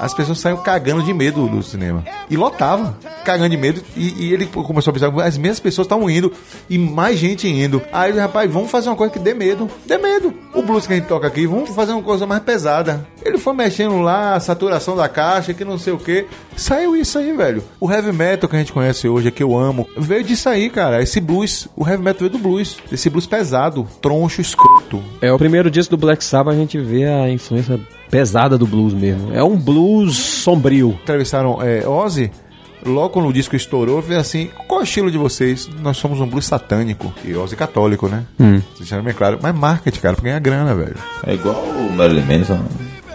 [0.00, 2.02] As pessoas saíam cagando de medo do cinema.
[2.30, 3.82] E lotava, cagando de medo.
[3.94, 6.32] E, e ele começou a pensar, as mesmas pessoas estavam indo
[6.70, 7.82] e mais gente indo.
[7.92, 9.68] Aí, rapaz, vamos fazer uma coisa que dê medo.
[9.86, 10.32] Dê medo.
[10.54, 13.06] O blues que a gente toca aqui, vamos fazer uma coisa mais pesada.
[13.22, 16.26] Ele foi mexendo lá, a saturação da caixa, que não sei o que.
[16.56, 17.62] Saiu isso aí, velho.
[17.78, 21.02] O heavy metal que a gente conhece hoje, que eu amo, veio disso aí, cara.
[21.02, 22.78] Esse blues, o heavy metal veio do blues.
[22.90, 25.02] Esse blues pesado, troncho, escroto.
[25.20, 27.78] É o primeiro disco do Black Sabbath a gente vê a influência
[28.10, 29.32] pesada do blues mesmo.
[29.34, 30.90] É um blues sombrio.
[31.02, 32.30] entrevistaram é, Ozzy,
[32.84, 35.68] logo quando o disco estourou, veio assim: qual é o estilo de vocês?
[35.82, 37.12] Nós somos um blues satânico.
[37.24, 38.24] E Ozzy católico, né?
[38.38, 38.60] Hum.
[38.78, 39.38] Deixaram bem claro.
[39.40, 40.96] Mas marketing, cara, pra ganhar grana, velho.
[41.26, 42.58] É igual o Marilyn Manson.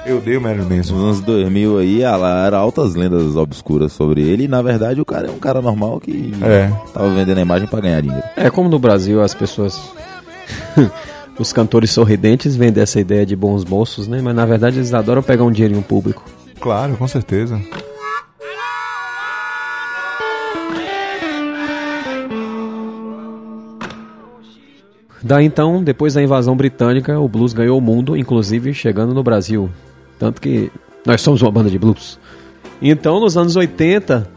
[0.06, 0.93] Eu dei o Marilyn Manson.
[0.93, 4.43] Nos anos 2000 aí, ah lá, eram altas lendas obscuras sobre ele.
[4.43, 6.72] E na verdade o cara é um cara normal que É.
[6.93, 8.24] tava vendendo a imagem pra ganhar dinheiro.
[8.38, 9.82] É como no Brasil as pessoas.
[11.38, 14.22] Os cantores sorridentes vendem essa ideia de bons moços, né?
[14.22, 16.24] Mas na verdade eles adoram pegar um dinheirinho público.
[16.60, 17.62] Claro, com certeza.
[25.22, 29.72] Daí então, depois da invasão britânica, o blues ganhou o mundo, inclusive chegando no Brasil.
[30.20, 30.72] Tanto que
[31.04, 32.20] nós somos uma banda de blues.
[32.80, 34.30] Então, nos anos 80,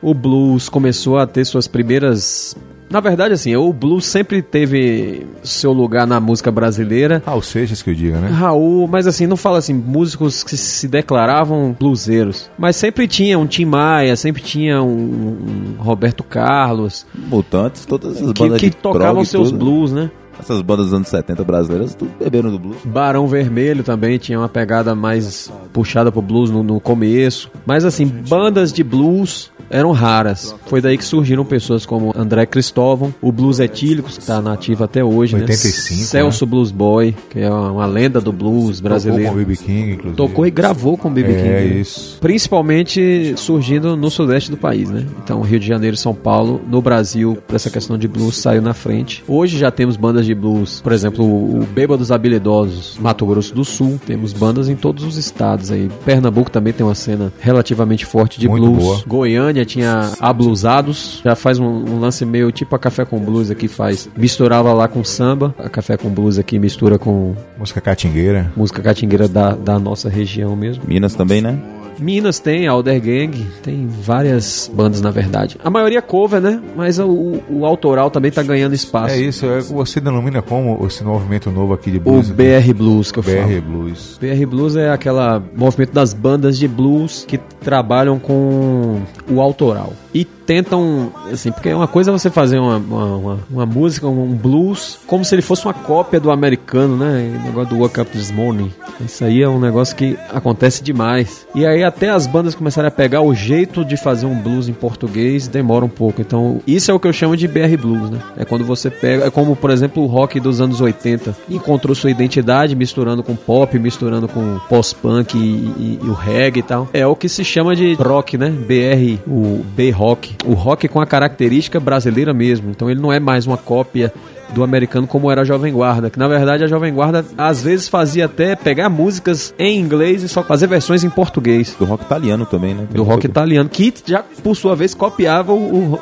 [0.00, 2.56] o blues começou a ter suas primeiras.
[2.90, 7.22] Na verdade, assim, o blues sempre teve seu lugar na música brasileira.
[7.24, 8.28] Ah, o Seixas que eu diga, né?
[8.28, 12.50] Raul, mas assim, não fala assim, músicos que se declaravam bluseiros.
[12.58, 18.32] Mas sempre tinha um Tim Maia, sempre tinha um, um Roberto Carlos, Mutantes, todas essas
[18.32, 19.64] que, bandas que de tocavam seus tudo.
[19.64, 20.10] blues, né?
[20.40, 22.78] Essas bandas dos anos 70 brasileiras, tudo beberam do blues.
[22.84, 27.50] Barão Vermelho também tinha uma pegada mais puxada pro blues no, no começo.
[27.64, 30.54] Mas assim, bandas de blues eram raras.
[30.66, 35.02] Foi daí que surgiram pessoas como André Cristóvão, o Blues Etílicos, que tá nativo até
[35.02, 36.06] hoje, 85, né?
[36.06, 39.34] Celso Blues Boy, que é uma, uma lenda do blues Tocou com o brasileiro.
[39.34, 39.56] B.B.
[39.56, 40.16] King, inclusive.
[40.16, 41.32] Tocou e gravou com o B.B.
[41.32, 41.48] King.
[41.48, 41.64] É, né?
[41.80, 42.18] isso.
[42.20, 45.06] Principalmente surgindo no sudeste do país, né?
[45.22, 48.60] Então, Rio de Janeiro e São Paulo, no Brasil, pra essa questão de blues, saiu
[48.60, 49.22] na frente.
[49.28, 54.00] Hoje já temos bandas de blues, por exemplo, o Bêbados Habilidosos, Mato Grosso do Sul.
[54.06, 55.90] Temos bandas em todos os estados aí.
[56.04, 58.82] Pernambuco também tem uma cena relativamente forte de Muito blues.
[58.84, 59.02] boa.
[59.06, 63.68] Goiânia tinha Ablusados, já faz um, um lance meio tipo a Café com Blues aqui
[63.68, 64.08] faz.
[64.16, 68.52] Misturava lá com samba, a Café com Blues aqui mistura com Música catingueira.
[68.56, 70.82] música catingueira da, da nossa região mesmo.
[70.86, 71.58] Minas também, né?
[72.00, 75.56] Minas tem, Alder Gang, tem várias bandas na verdade.
[75.62, 76.60] A maioria é cover, né?
[76.76, 79.14] Mas o, o- autoral também tá ganhando espaço.
[79.14, 82.30] É isso, é, você denomina como esse movimento novo aqui de O blues?
[82.30, 83.46] BR Blues que eu falo.
[83.46, 84.18] BR Blues.
[84.20, 90.24] BR Blues é aquela movimento das bandas de blues que trabalham com o autoral e
[90.24, 95.24] tentam, assim, porque uma coisa é você fazer uma, uma, uma- música, um blues, como
[95.24, 97.38] se ele fosse uma cópia do americano, né?
[97.40, 98.72] O negócio do Wake Up This Morning.
[99.00, 101.46] Isso aí é um negócio que acontece demais.
[101.54, 104.72] E aí até as bandas começarem a pegar o jeito de fazer um blues em
[104.72, 106.20] português, demora um pouco.
[106.20, 108.18] Então, isso é o que eu chamo de BR Blues, né?
[108.36, 112.10] É quando você pega, é como, por exemplo, o rock dos anos 80 encontrou sua
[112.10, 116.88] identidade misturando com pop, misturando com pós-punk e, e- e o reggae e tal.
[116.92, 118.50] É o que se chama de rock, né?
[118.50, 120.34] BR, o B-rock rock.
[120.46, 122.70] O rock com a característica brasileira mesmo.
[122.70, 124.10] Então ele não é mais uma cópia
[124.52, 127.88] do americano como era a Jovem Guarda, que na verdade a Jovem Guarda às vezes
[127.88, 131.74] fazia até pegar músicas em inglês e só fazer versões em português.
[131.78, 132.86] Do rock italiano também, né?
[132.90, 136.00] Do rock italiano, que já por sua vez copiava o, o,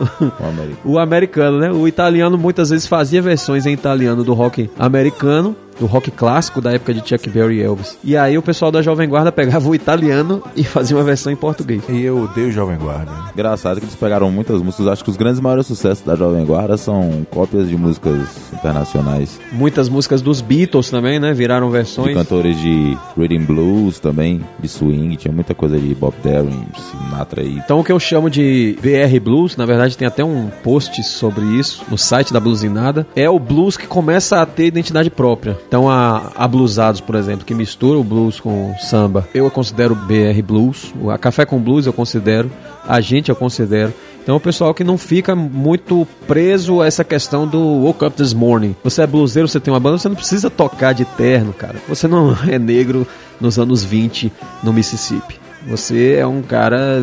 [0.92, 1.70] o americano, né?
[1.70, 6.72] O italiano muitas vezes fazia versões em italiano do rock americano do rock clássico da
[6.72, 7.96] época de Chuck Berry e Elvis.
[8.02, 11.36] E aí o pessoal da Jovem Guarda pegava o italiano e fazia uma versão em
[11.36, 11.82] português.
[11.88, 13.12] E eu odeio Jovem Guarda.
[13.32, 14.88] Engraçado que eles pegaram muitas músicas.
[14.88, 18.18] Acho que os grandes maiores sucessos da Jovem Guarda são cópias de músicas
[18.52, 19.40] internacionais.
[19.52, 21.32] Muitas músicas dos Beatles também, né?
[21.32, 22.08] Viraram versões.
[22.08, 25.16] De cantores de Reading Blues também, de swing.
[25.16, 27.60] Tinha muita coisa de Bob Dylan, Sinatra aí.
[27.64, 31.44] Então o que eu chamo de BR Blues, na verdade tem até um post sobre
[31.44, 35.58] isso no site da Bluesinada, é o blues que começa a ter identidade própria.
[35.66, 39.94] Então a, a bluesados, por exemplo, que mistura o blues com o samba, eu considero
[39.94, 40.92] BR Blues.
[41.10, 42.50] A Café com Blues eu considero.
[42.86, 43.92] A gente eu considero.
[44.28, 48.34] Então o pessoal que não fica muito preso a essa questão do Woke Up This
[48.34, 48.76] Morning.
[48.84, 51.76] Você é bluseiro, você tem uma banda, você não precisa tocar de terno, cara.
[51.88, 53.08] Você não é negro
[53.40, 54.30] nos anos 20
[54.62, 55.40] no Mississippi.
[55.66, 57.02] Você é um cara,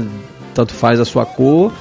[0.53, 1.73] tanto faz a sua cor,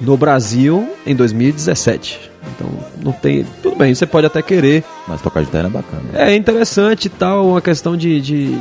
[0.00, 2.32] no Brasil em 2017.
[2.56, 2.68] Então,
[3.00, 3.46] não tem.
[3.62, 4.82] Tudo bem, você pode até querer.
[5.06, 6.02] Mas tocar de terno é bacana.
[6.12, 8.58] É interessante e tal, uma questão de, de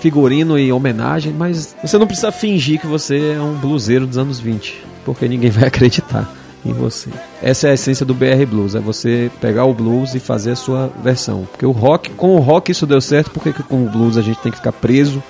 [0.00, 4.40] figurino e homenagem, mas você não precisa fingir que você é um bluseiro dos anos
[4.40, 6.30] 20, porque ninguém vai acreditar
[6.64, 7.08] em você.
[7.40, 10.56] Essa é a essência do BR Blues, é você pegar o blues e fazer a
[10.56, 11.46] sua versão.
[11.50, 14.40] Porque o rock, com o rock isso deu certo, porque com o blues a gente
[14.40, 15.22] tem que ficar preso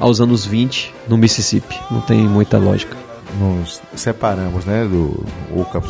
[0.00, 1.78] aos anos 20 no Mississippi.
[1.90, 2.96] Não tem muita lógica
[3.38, 5.24] nos separamos, né, do
[5.54, 5.88] Woke Up,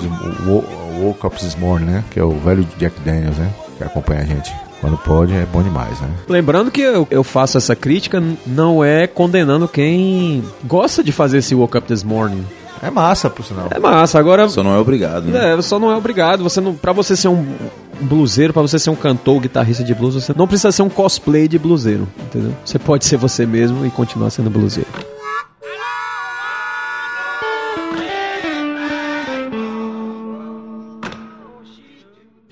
[1.01, 4.25] Woke Up This Morning, né, que é o velho Jack Daniels, né, que acompanha a
[4.25, 4.53] gente.
[4.81, 6.09] Quando pode, é bom demais, né?
[6.27, 11.55] Lembrando que eu, eu faço essa crítica, não é condenando quem gosta de fazer esse
[11.55, 12.47] Woke Up This Morning.
[12.83, 13.69] É massa, por sinal.
[13.71, 14.49] É massa, agora...
[14.49, 15.55] Só não é obrigado, né?
[15.55, 16.43] É, só não é obrigado.
[16.43, 17.45] Você não, pra você ser um
[18.01, 21.47] bluseiro, para você ser um cantor, guitarrista de blues, você não precisa ser um cosplay
[21.47, 22.55] de bluseiro, entendeu?
[22.65, 24.89] Você pode ser você mesmo e continuar sendo bluseiro.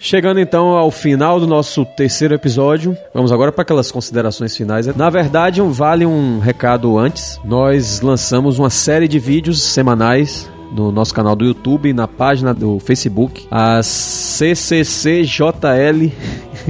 [0.08, 4.86] Chegando então ao final do nosso terceiro episódio, vamos agora para aquelas considerações finais.
[4.96, 7.38] Na verdade, vale um recado antes.
[7.44, 12.78] Nós lançamos uma série de vídeos semanais no nosso canal do YouTube, na página do
[12.78, 15.30] Facebook, as CCCJL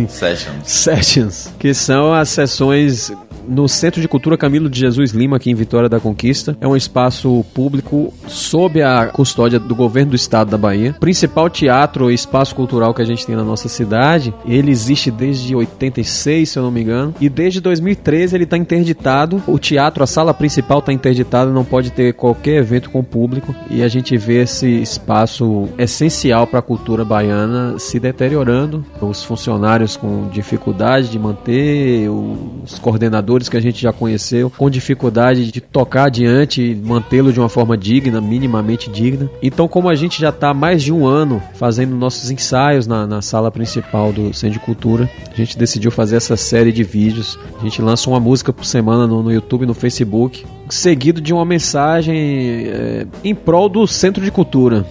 [0.08, 0.66] Sessions.
[0.66, 3.12] Sessions, que são as sessões
[3.48, 6.56] no Centro de Cultura Camilo de Jesus Lima, aqui em Vitória da Conquista.
[6.60, 10.94] É um espaço público sob a custódia do governo do estado da Bahia.
[11.00, 14.34] Principal teatro e espaço cultural que a gente tem na nossa cidade.
[14.46, 17.14] Ele existe desde 86, se eu não me engano.
[17.20, 19.42] E desde 2013 ele está interditado.
[19.46, 23.54] O teatro, a sala principal está interditada, não pode ter qualquer evento com público.
[23.70, 28.84] E a gente vê esse espaço essencial para a cultura baiana se deteriorando.
[29.00, 35.52] Os funcionários com dificuldade de manter, os coordenadores que a gente já conheceu, com dificuldade
[35.52, 39.30] de tocar adiante e mantê-lo de uma forma digna, minimamente digna.
[39.42, 43.20] Então, como a gente já está mais de um ano fazendo nossos ensaios na, na
[43.20, 47.38] sala principal do Centro de Cultura, a gente decidiu fazer essa série de vídeos.
[47.60, 51.44] A gente lança uma música por semana no, no YouTube, no Facebook, seguido de uma
[51.44, 54.86] mensagem é, em prol do Centro de Cultura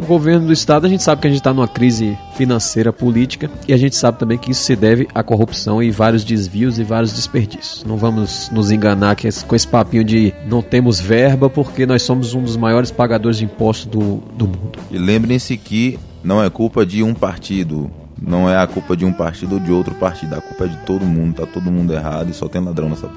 [0.00, 3.50] o governo do estado, a gente sabe que a gente está numa crise financeira, política,
[3.66, 6.84] e a gente sabe também que isso se deve à corrupção e vários desvios e
[6.84, 7.84] vários desperdícios.
[7.84, 9.16] Não vamos nos enganar
[9.46, 13.44] com esse papinho de não temos verba porque nós somos um dos maiores pagadores de
[13.44, 14.78] impostos do, do mundo.
[14.90, 17.90] E lembrem-se que não é culpa de um partido,
[18.26, 20.34] não é a culpa de um partido ou de outro partido.
[20.34, 21.34] A culpa é de todo mundo.
[21.34, 23.14] Tá todo mundo errado e só tem ladrão nessa p.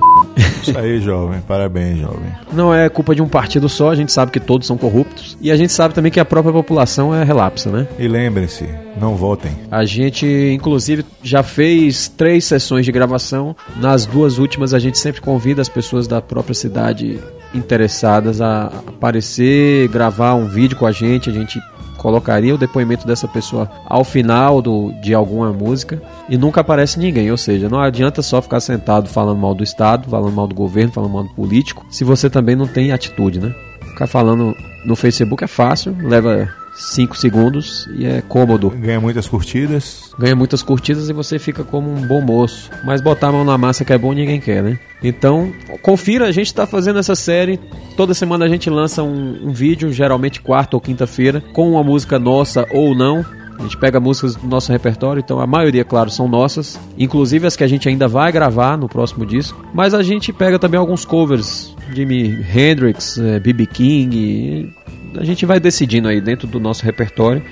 [0.61, 1.41] Isso aí, jovem.
[1.41, 2.31] Parabéns, jovem.
[2.51, 3.91] Não é culpa de um partido só.
[3.91, 5.37] A gente sabe que todos são corruptos.
[5.39, 7.87] E a gente sabe também que a própria população é relapsa, né?
[7.97, 8.67] E lembrem-se,
[8.99, 9.51] não votem.
[9.71, 13.55] A gente, inclusive, já fez três sessões de gravação.
[13.77, 17.19] Nas duas últimas, a gente sempre convida as pessoas da própria cidade
[17.53, 21.29] interessadas a aparecer, gravar um vídeo com a gente.
[21.29, 21.61] A gente
[21.97, 27.29] colocaria o depoimento dessa pessoa ao final do, de alguma música e nunca aparece ninguém.
[27.31, 30.91] Ou seja, não adianta só ficar sentado falando mal do Estado, falando mal do governo,
[30.91, 33.53] falando mal do político, se você também não tem atitude, né?
[33.81, 38.69] Ficar falando no Facebook é fácil, leva 5 segundos e é cômodo.
[38.69, 40.11] Ganha muitas curtidas.
[40.17, 42.69] Ganha muitas curtidas e você fica como um bom moço.
[42.85, 44.79] Mas botar a mão na massa que é bom ninguém quer, né?
[45.03, 45.51] Então,
[45.81, 47.59] confira, a gente está fazendo essa série.
[47.95, 52.19] Toda semana a gente lança um, um vídeo, geralmente quarta ou quinta-feira, com uma música
[52.19, 53.25] nossa ou não.
[53.57, 57.55] A gente pega músicas do nosso repertório, então a maioria, claro, são nossas, inclusive as
[57.55, 59.59] que a gente ainda vai gravar no próximo disco.
[59.73, 63.63] Mas a gente pega também alguns covers, Jimi Hendrix, B.B.
[63.63, 64.73] Eh, King,
[65.19, 67.43] A gente vai decidindo aí dentro do nosso repertório.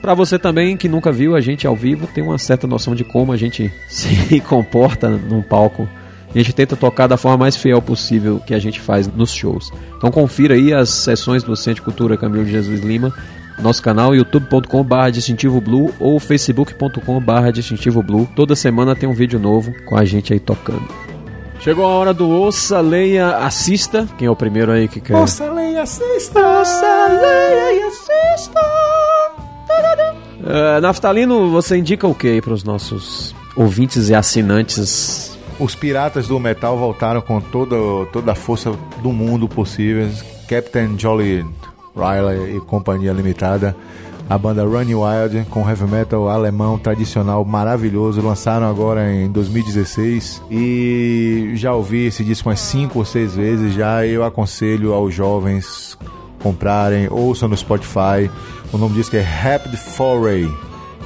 [0.00, 3.04] Pra você também que nunca viu a gente ao vivo, tem uma certa noção de
[3.04, 5.88] como a gente se comporta num palco.
[6.34, 9.72] A gente tenta tocar da forma mais fiel possível que a gente faz nos shows.
[9.96, 13.14] Então confira aí as sessões do Centro Cultura Camilo de Jesus Lima,
[13.62, 18.28] nosso canal youtube.com.br distintivo blue ou facebook.com.br distintivo blue.
[18.34, 21.03] Toda semana tem um vídeo novo com a gente aí tocando.
[21.64, 24.06] Chegou a hora do Ouça, Leia, Assista.
[24.18, 25.16] Quem é o primeiro aí que quer?
[25.16, 26.58] Ouça, leia, assista.
[26.58, 28.60] Ouça, Leia e Assista.
[30.40, 35.38] Uh, Naftalino, você indica o que aí para os nossos ouvintes e assinantes?
[35.58, 37.76] Os piratas do metal voltaram com toda,
[38.12, 38.70] toda a força
[39.02, 40.10] do mundo possível.
[40.46, 41.46] Captain Jolly
[41.96, 43.74] Riley e Companhia Limitada.
[44.28, 48.22] A banda Running Wild com heavy metal alemão tradicional maravilhoso.
[48.22, 54.06] Lançaram agora em 2016 e já ouvi esse disco umas 5 ou 6 vezes já.
[54.06, 55.98] Eu aconselho aos jovens
[56.42, 58.30] comprarem, ouçam no Spotify.
[58.72, 60.50] O nome disso é Rapid Foray.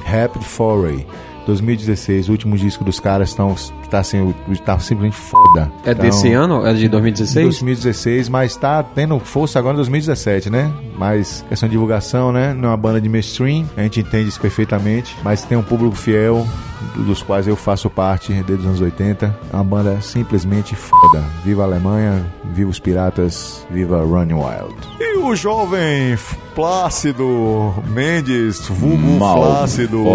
[0.05, 1.05] Rapid Foray.
[1.45, 3.55] 2016, o último disco dos caras estão
[3.89, 4.33] tá, assim,
[4.65, 5.71] tá simplesmente foda.
[5.85, 6.65] É Então, desse ano?
[6.65, 7.43] É de 2016?
[7.45, 10.71] 2016, mas tá tendo força agora em 2017, né?
[10.97, 12.53] Mas questão de divulgação, né?
[12.53, 15.95] Não é uma banda de mainstream, a gente entende isso perfeitamente, mas tem um público
[15.95, 16.45] fiel,
[16.95, 19.35] do- dos quais eu faço parte desde os anos 80.
[19.51, 21.23] É uma banda simplesmente foda.
[21.43, 24.75] Viva a Alemanha, viva os piratas, viva Running Wild.
[24.99, 26.17] E o jovem
[26.55, 29.55] Plácido Mendes, vulgo Malfória.
[29.55, 30.05] Flácido,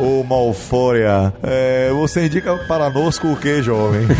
[0.00, 4.06] ou Malfória, é, você indica para nós o que, jovem?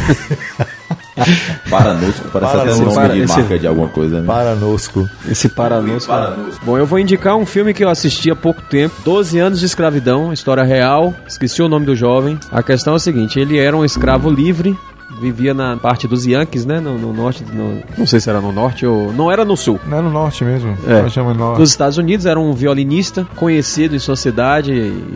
[1.68, 4.26] Paranosco, parece até um nome Para- de esse- marca de alguma coisa, né?
[4.26, 5.08] Paranosco.
[5.28, 6.08] Esse Paranosco.
[6.10, 6.64] Paranosco.
[6.64, 8.94] Bom, eu vou indicar um filme que eu assisti há pouco tempo.
[9.04, 11.14] 12 anos de escravidão, história real.
[11.26, 12.38] Esqueci o nome do jovem.
[12.50, 14.76] A questão é o seguinte, ele era um escravo livre.
[15.20, 16.80] Vivia na parte dos Yankees, né?
[16.80, 17.44] No, no norte.
[17.52, 19.12] no- não sei se era no norte ou.
[19.12, 19.78] Não era no sul.
[19.86, 20.76] Não é no norte mesmo.
[20.86, 21.08] É.
[21.08, 21.58] Chamamos norte.
[21.58, 24.72] Dos Estados Unidos, era um violinista, conhecido em sociedade,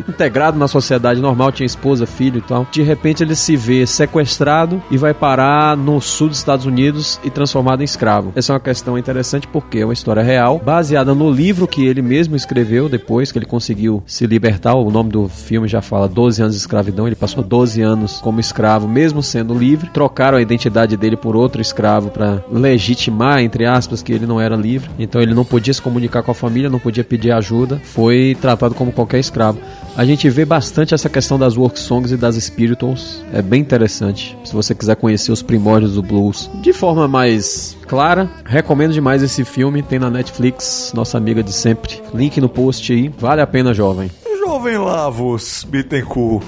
[0.08, 2.66] integrado na sociedade normal, tinha esposa, filho e tal.
[2.70, 7.30] De repente ele se vê sequestrado e vai parar no sul dos Estados Unidos e
[7.30, 8.32] transformado em escravo.
[8.36, 12.02] Essa é uma questão interessante porque é uma história real, baseada no livro que ele
[12.02, 14.74] mesmo escreveu depois que ele conseguiu se libertar.
[14.74, 17.06] O nome do filme já fala 12 anos de escravidão.
[17.06, 19.85] Ele passou 12 anos como escravo, mesmo sendo livre.
[19.92, 24.56] Trocaram a identidade dele por outro escravo para legitimar, entre aspas, que ele não era
[24.56, 24.90] livre.
[24.98, 27.80] Então ele não podia se comunicar com a família, não podia pedir ajuda.
[27.84, 29.58] Foi tratado como qualquer escravo.
[29.96, 33.24] A gente vê bastante essa questão das work songs e das spirituals.
[33.32, 34.36] É bem interessante.
[34.44, 39.44] Se você quiser conhecer os primórdios do blues de forma mais clara, recomendo demais esse
[39.44, 39.82] filme.
[39.82, 42.02] Tem na Netflix, nossa amiga de sempre.
[42.12, 43.10] Link no post aí.
[43.18, 44.10] Vale a pena, jovem.
[44.38, 46.44] Jovem Lavos Bittencourt,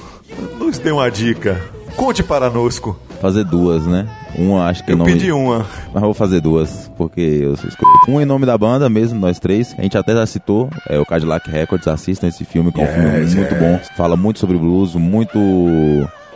[0.58, 1.60] nos dê uma dica.
[1.96, 2.96] Conte para nosco.
[3.20, 4.06] Fazer duas, né?
[4.36, 5.04] Uma acho que Eu não.
[5.04, 5.66] pedi uma.
[5.92, 7.92] Mas vou fazer duas, porque eu sou escroto.
[8.08, 9.74] Um em nome da banda mesmo, nós três.
[9.76, 11.88] A gente até já citou, é o Cadillac Records.
[11.88, 13.60] Assistam esse filme, que é um filme Yes, muito yes.
[13.60, 13.80] bom.
[13.96, 15.38] Fala muito sobre blues, muito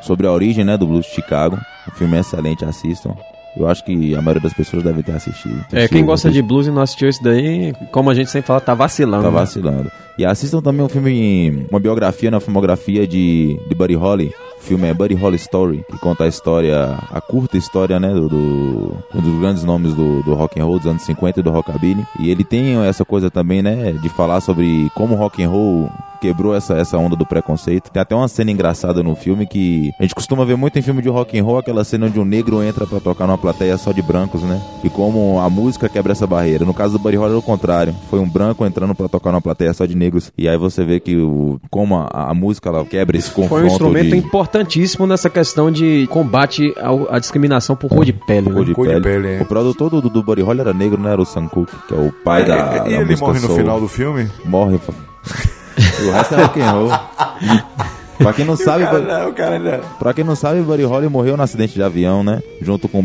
[0.00, 1.58] sobre a origem né, do blues de Chicago.
[1.86, 3.14] O filme é excelente, assistam.
[3.56, 5.62] Eu acho que a maioria das pessoas deve ter assistido.
[5.72, 8.60] É, quem gosta de blues e não assistiu isso daí, como a gente sempre fala,
[8.60, 9.24] tá vacilando.
[9.24, 9.38] Tá né?
[9.38, 9.92] vacilando.
[10.16, 14.32] E assistam também um filme, uma biografia, na filmografia de, de Buddy Holly.
[14.62, 18.28] O filme é Buddy Holly Story, que conta a história, a curta história, né, do,
[18.28, 21.50] do- um dos grandes nomes do, do rock and roll dos anos 50 e do
[21.50, 22.06] rockabilly.
[22.20, 25.90] E ele tem essa coisa também, né, de falar sobre como o rock and roll
[26.22, 27.90] quebrou essa, essa onda do preconceito.
[27.90, 31.02] Tem até uma cena engraçada no filme que a gente costuma ver muito em filme
[31.02, 33.90] de rock and roll, aquela cena onde um negro entra pra tocar numa plateia só
[33.90, 34.62] de brancos, né?
[34.84, 36.64] E como a música quebra essa barreira.
[36.64, 37.94] No caso do Buddy Holly, é o contrário.
[38.08, 40.30] Foi um branco entrando pra tocar numa plateia só de negros.
[40.38, 43.62] E aí você vê que o, como a, a música ela quebra esse confronto Foi
[43.64, 48.48] um instrumento de importantíssimo nessa questão de combate ao- à discriminação por cor de pele.
[48.48, 48.54] né?
[48.54, 49.02] cor de Cor de pele.
[49.04, 49.42] pele, é.
[49.42, 51.98] O produtor do, do Buddy Holly era negro, não era o Sam Cooke, que é
[51.98, 53.58] o pai da, e da ele música morre no soul.
[53.58, 54.28] final do filme?
[54.44, 54.78] Morre.
[56.06, 56.90] o resto é rock and roll.
[58.18, 58.86] pra quem não sabe...
[58.86, 59.78] Buddy- não, o cara ainda...
[59.98, 62.40] Pra quem não sabe, Buddy Holly morreu no acidente de avião, né?
[62.60, 63.04] Junto com o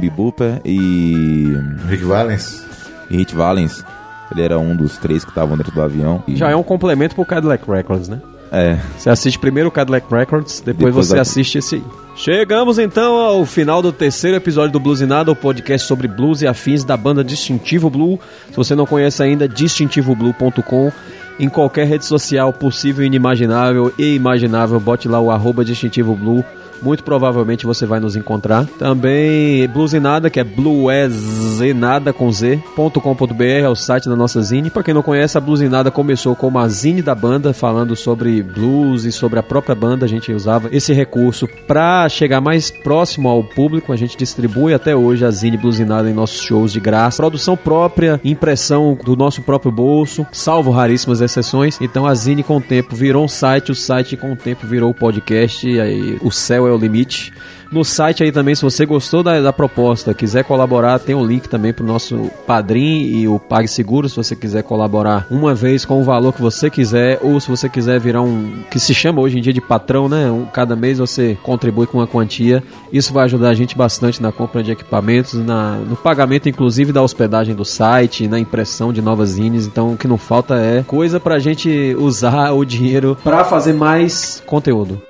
[0.65, 1.57] e,
[1.88, 2.63] Rick Valens.
[3.09, 3.84] e Hit Valens.
[4.32, 6.23] Ele era um dos três que estavam dentro do avião.
[6.28, 8.19] E- Já é um complemento pro Cadillac Records, né?
[8.51, 8.78] É.
[8.97, 11.84] Você assiste primeiro o Cadillac Records, depois, Depois você assiste esse aí.
[12.15, 16.41] Chegamos então ao final do terceiro episódio do Blues e Nada, o podcast sobre blues
[16.41, 18.19] e afins da banda Distintivo Blue.
[18.49, 20.91] Se você não conhece ainda, distintivoblue.com.
[21.39, 26.43] Em qualquer rede social possível, inimaginável e imaginável, bote lá o arroba Distintivo Blue.
[26.82, 28.65] Muito provavelmente você vai nos encontrar.
[28.78, 34.69] Também Bluesinada, que é bluesinada com z.com.br, é o site da nossa zine.
[34.69, 39.05] Para quem não conhece, a Bluesinada começou como a zine da banda, falando sobre blues
[39.05, 40.05] e sobre a própria banda.
[40.05, 43.93] A gente usava esse recurso para chegar mais próximo ao público.
[43.93, 47.17] A gente distribui até hoje a zine Bluesinada em nossos shows de graça.
[47.17, 51.78] Produção própria, impressão do nosso próprio bolso, salvo raríssimas exceções.
[51.82, 54.91] Então a zine com o tempo virou um site, o site com o tempo virou
[54.91, 57.34] o podcast, e aí o céu é o limite.
[57.72, 61.26] No site aí também, se você gostou da, da proposta, quiser colaborar, tem o um
[61.26, 65.99] link também pro nosso Padrim e o PagSeguro, se você quiser colaborar uma vez com
[65.99, 69.38] o valor que você quiser, ou se você quiser virar um, que se chama hoje
[69.38, 70.32] em dia de patrão, né?
[70.32, 72.63] Um, cada mês você contribui com uma quantia.
[72.91, 77.01] Isso vai ajudar a gente bastante na compra de equipamentos, na, no pagamento inclusive da
[77.01, 79.65] hospedagem do site, na impressão de novas zines.
[79.65, 84.41] Então o que não falta é coisa pra gente usar o dinheiro para fazer mais
[84.45, 85.01] conteúdo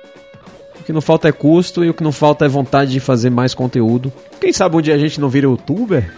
[0.88, 3.52] que não falta é custo e o que não falta é vontade de fazer mais
[3.52, 4.10] conteúdo.
[4.40, 6.10] Quem sabe um dia a gente não vira youtuber?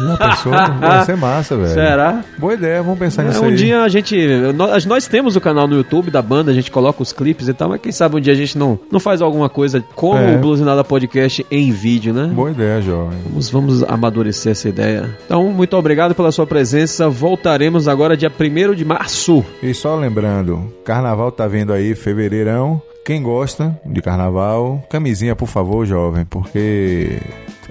[0.00, 1.68] Uma pessoa vai ser massa, velho.
[1.74, 2.24] Será?
[2.38, 3.54] Boa ideia, vamos pensar É, nisso um aí.
[3.54, 4.16] dia a gente.
[4.54, 7.54] Nós, nós temos o canal no YouTube da banda, a gente coloca os clipes e
[7.54, 10.34] tal, mas quem sabe um dia a gente não, não faz alguma coisa como É.
[10.36, 12.26] o Blues Nada Podcast em vídeo, né?
[12.34, 13.18] Boa ideia, jovem.
[13.28, 15.08] Vamos, vamos amadurecer essa ideia.
[15.24, 17.08] Então, muito obrigado pela sua presença.
[17.08, 19.44] Voltaremos agora dia 1 de março.
[19.62, 22.82] E só lembrando, carnaval tá vindo aí, fevereirão.
[23.04, 27.18] Quem gosta de carnaval, camisinha, por favor, jovem, porque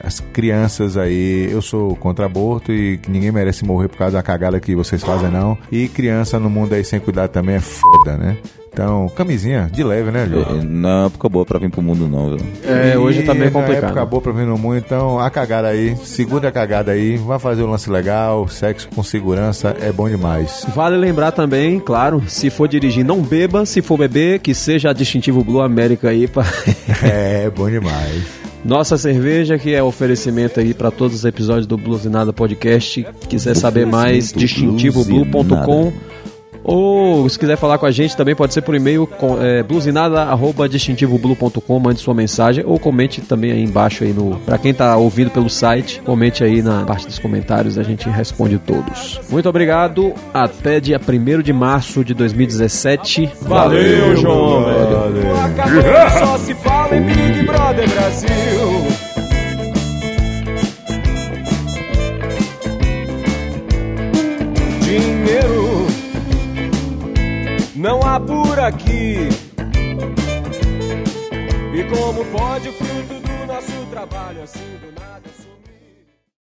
[0.03, 4.59] as crianças aí, eu sou contra aborto e ninguém merece morrer por causa da cagada
[4.59, 5.57] que vocês fazem, não.
[5.71, 8.37] E criança no mundo aí sem cuidado também é foda, né?
[8.71, 10.59] Então, camisinha, de leve, né, jovem?
[10.59, 12.45] É, Não é época boa pra vir pro mundo, não, viu?
[12.63, 14.07] É, hoje tá meio E Na época complicado.
[14.07, 17.63] boa pra vir no mundo, então a cagada aí, segura a cagada aí, vai fazer
[17.63, 20.63] um lance legal, sexo com segurança é bom demais.
[20.75, 23.65] Vale lembrar também, claro, se for dirigir, não beba.
[23.65, 26.43] Se for beber, que seja a distintivo Blue América aí pra.
[27.03, 28.46] É, bom demais.
[28.63, 33.05] Nossa cerveja, que é oferecimento aí para todos os episódios do Blues e Nada Podcast.
[33.29, 35.93] Quiser saber mais, distintivoblue.com.
[36.67, 41.79] Ou se quiser falar com a gente, também pode ser por e-mail com é, bluesinada@distintivoblue.com,
[41.79, 45.49] mande sua mensagem ou comente também aí embaixo aí no, para quem tá ouvindo pelo
[45.49, 49.21] site, comente aí na parte dos comentários, a gente responde todos.
[49.29, 53.31] Muito obrigado, até dia 1 de março de 2017.
[53.43, 54.65] Valeu, João.
[54.65, 54.87] velho.
[54.87, 55.23] Brother.
[56.19, 58.27] Só se fala em Big Brother Brasil.
[67.77, 69.29] Não há por aqui.
[71.73, 75.06] E como pode o fruto do nosso trabalho assim do nada?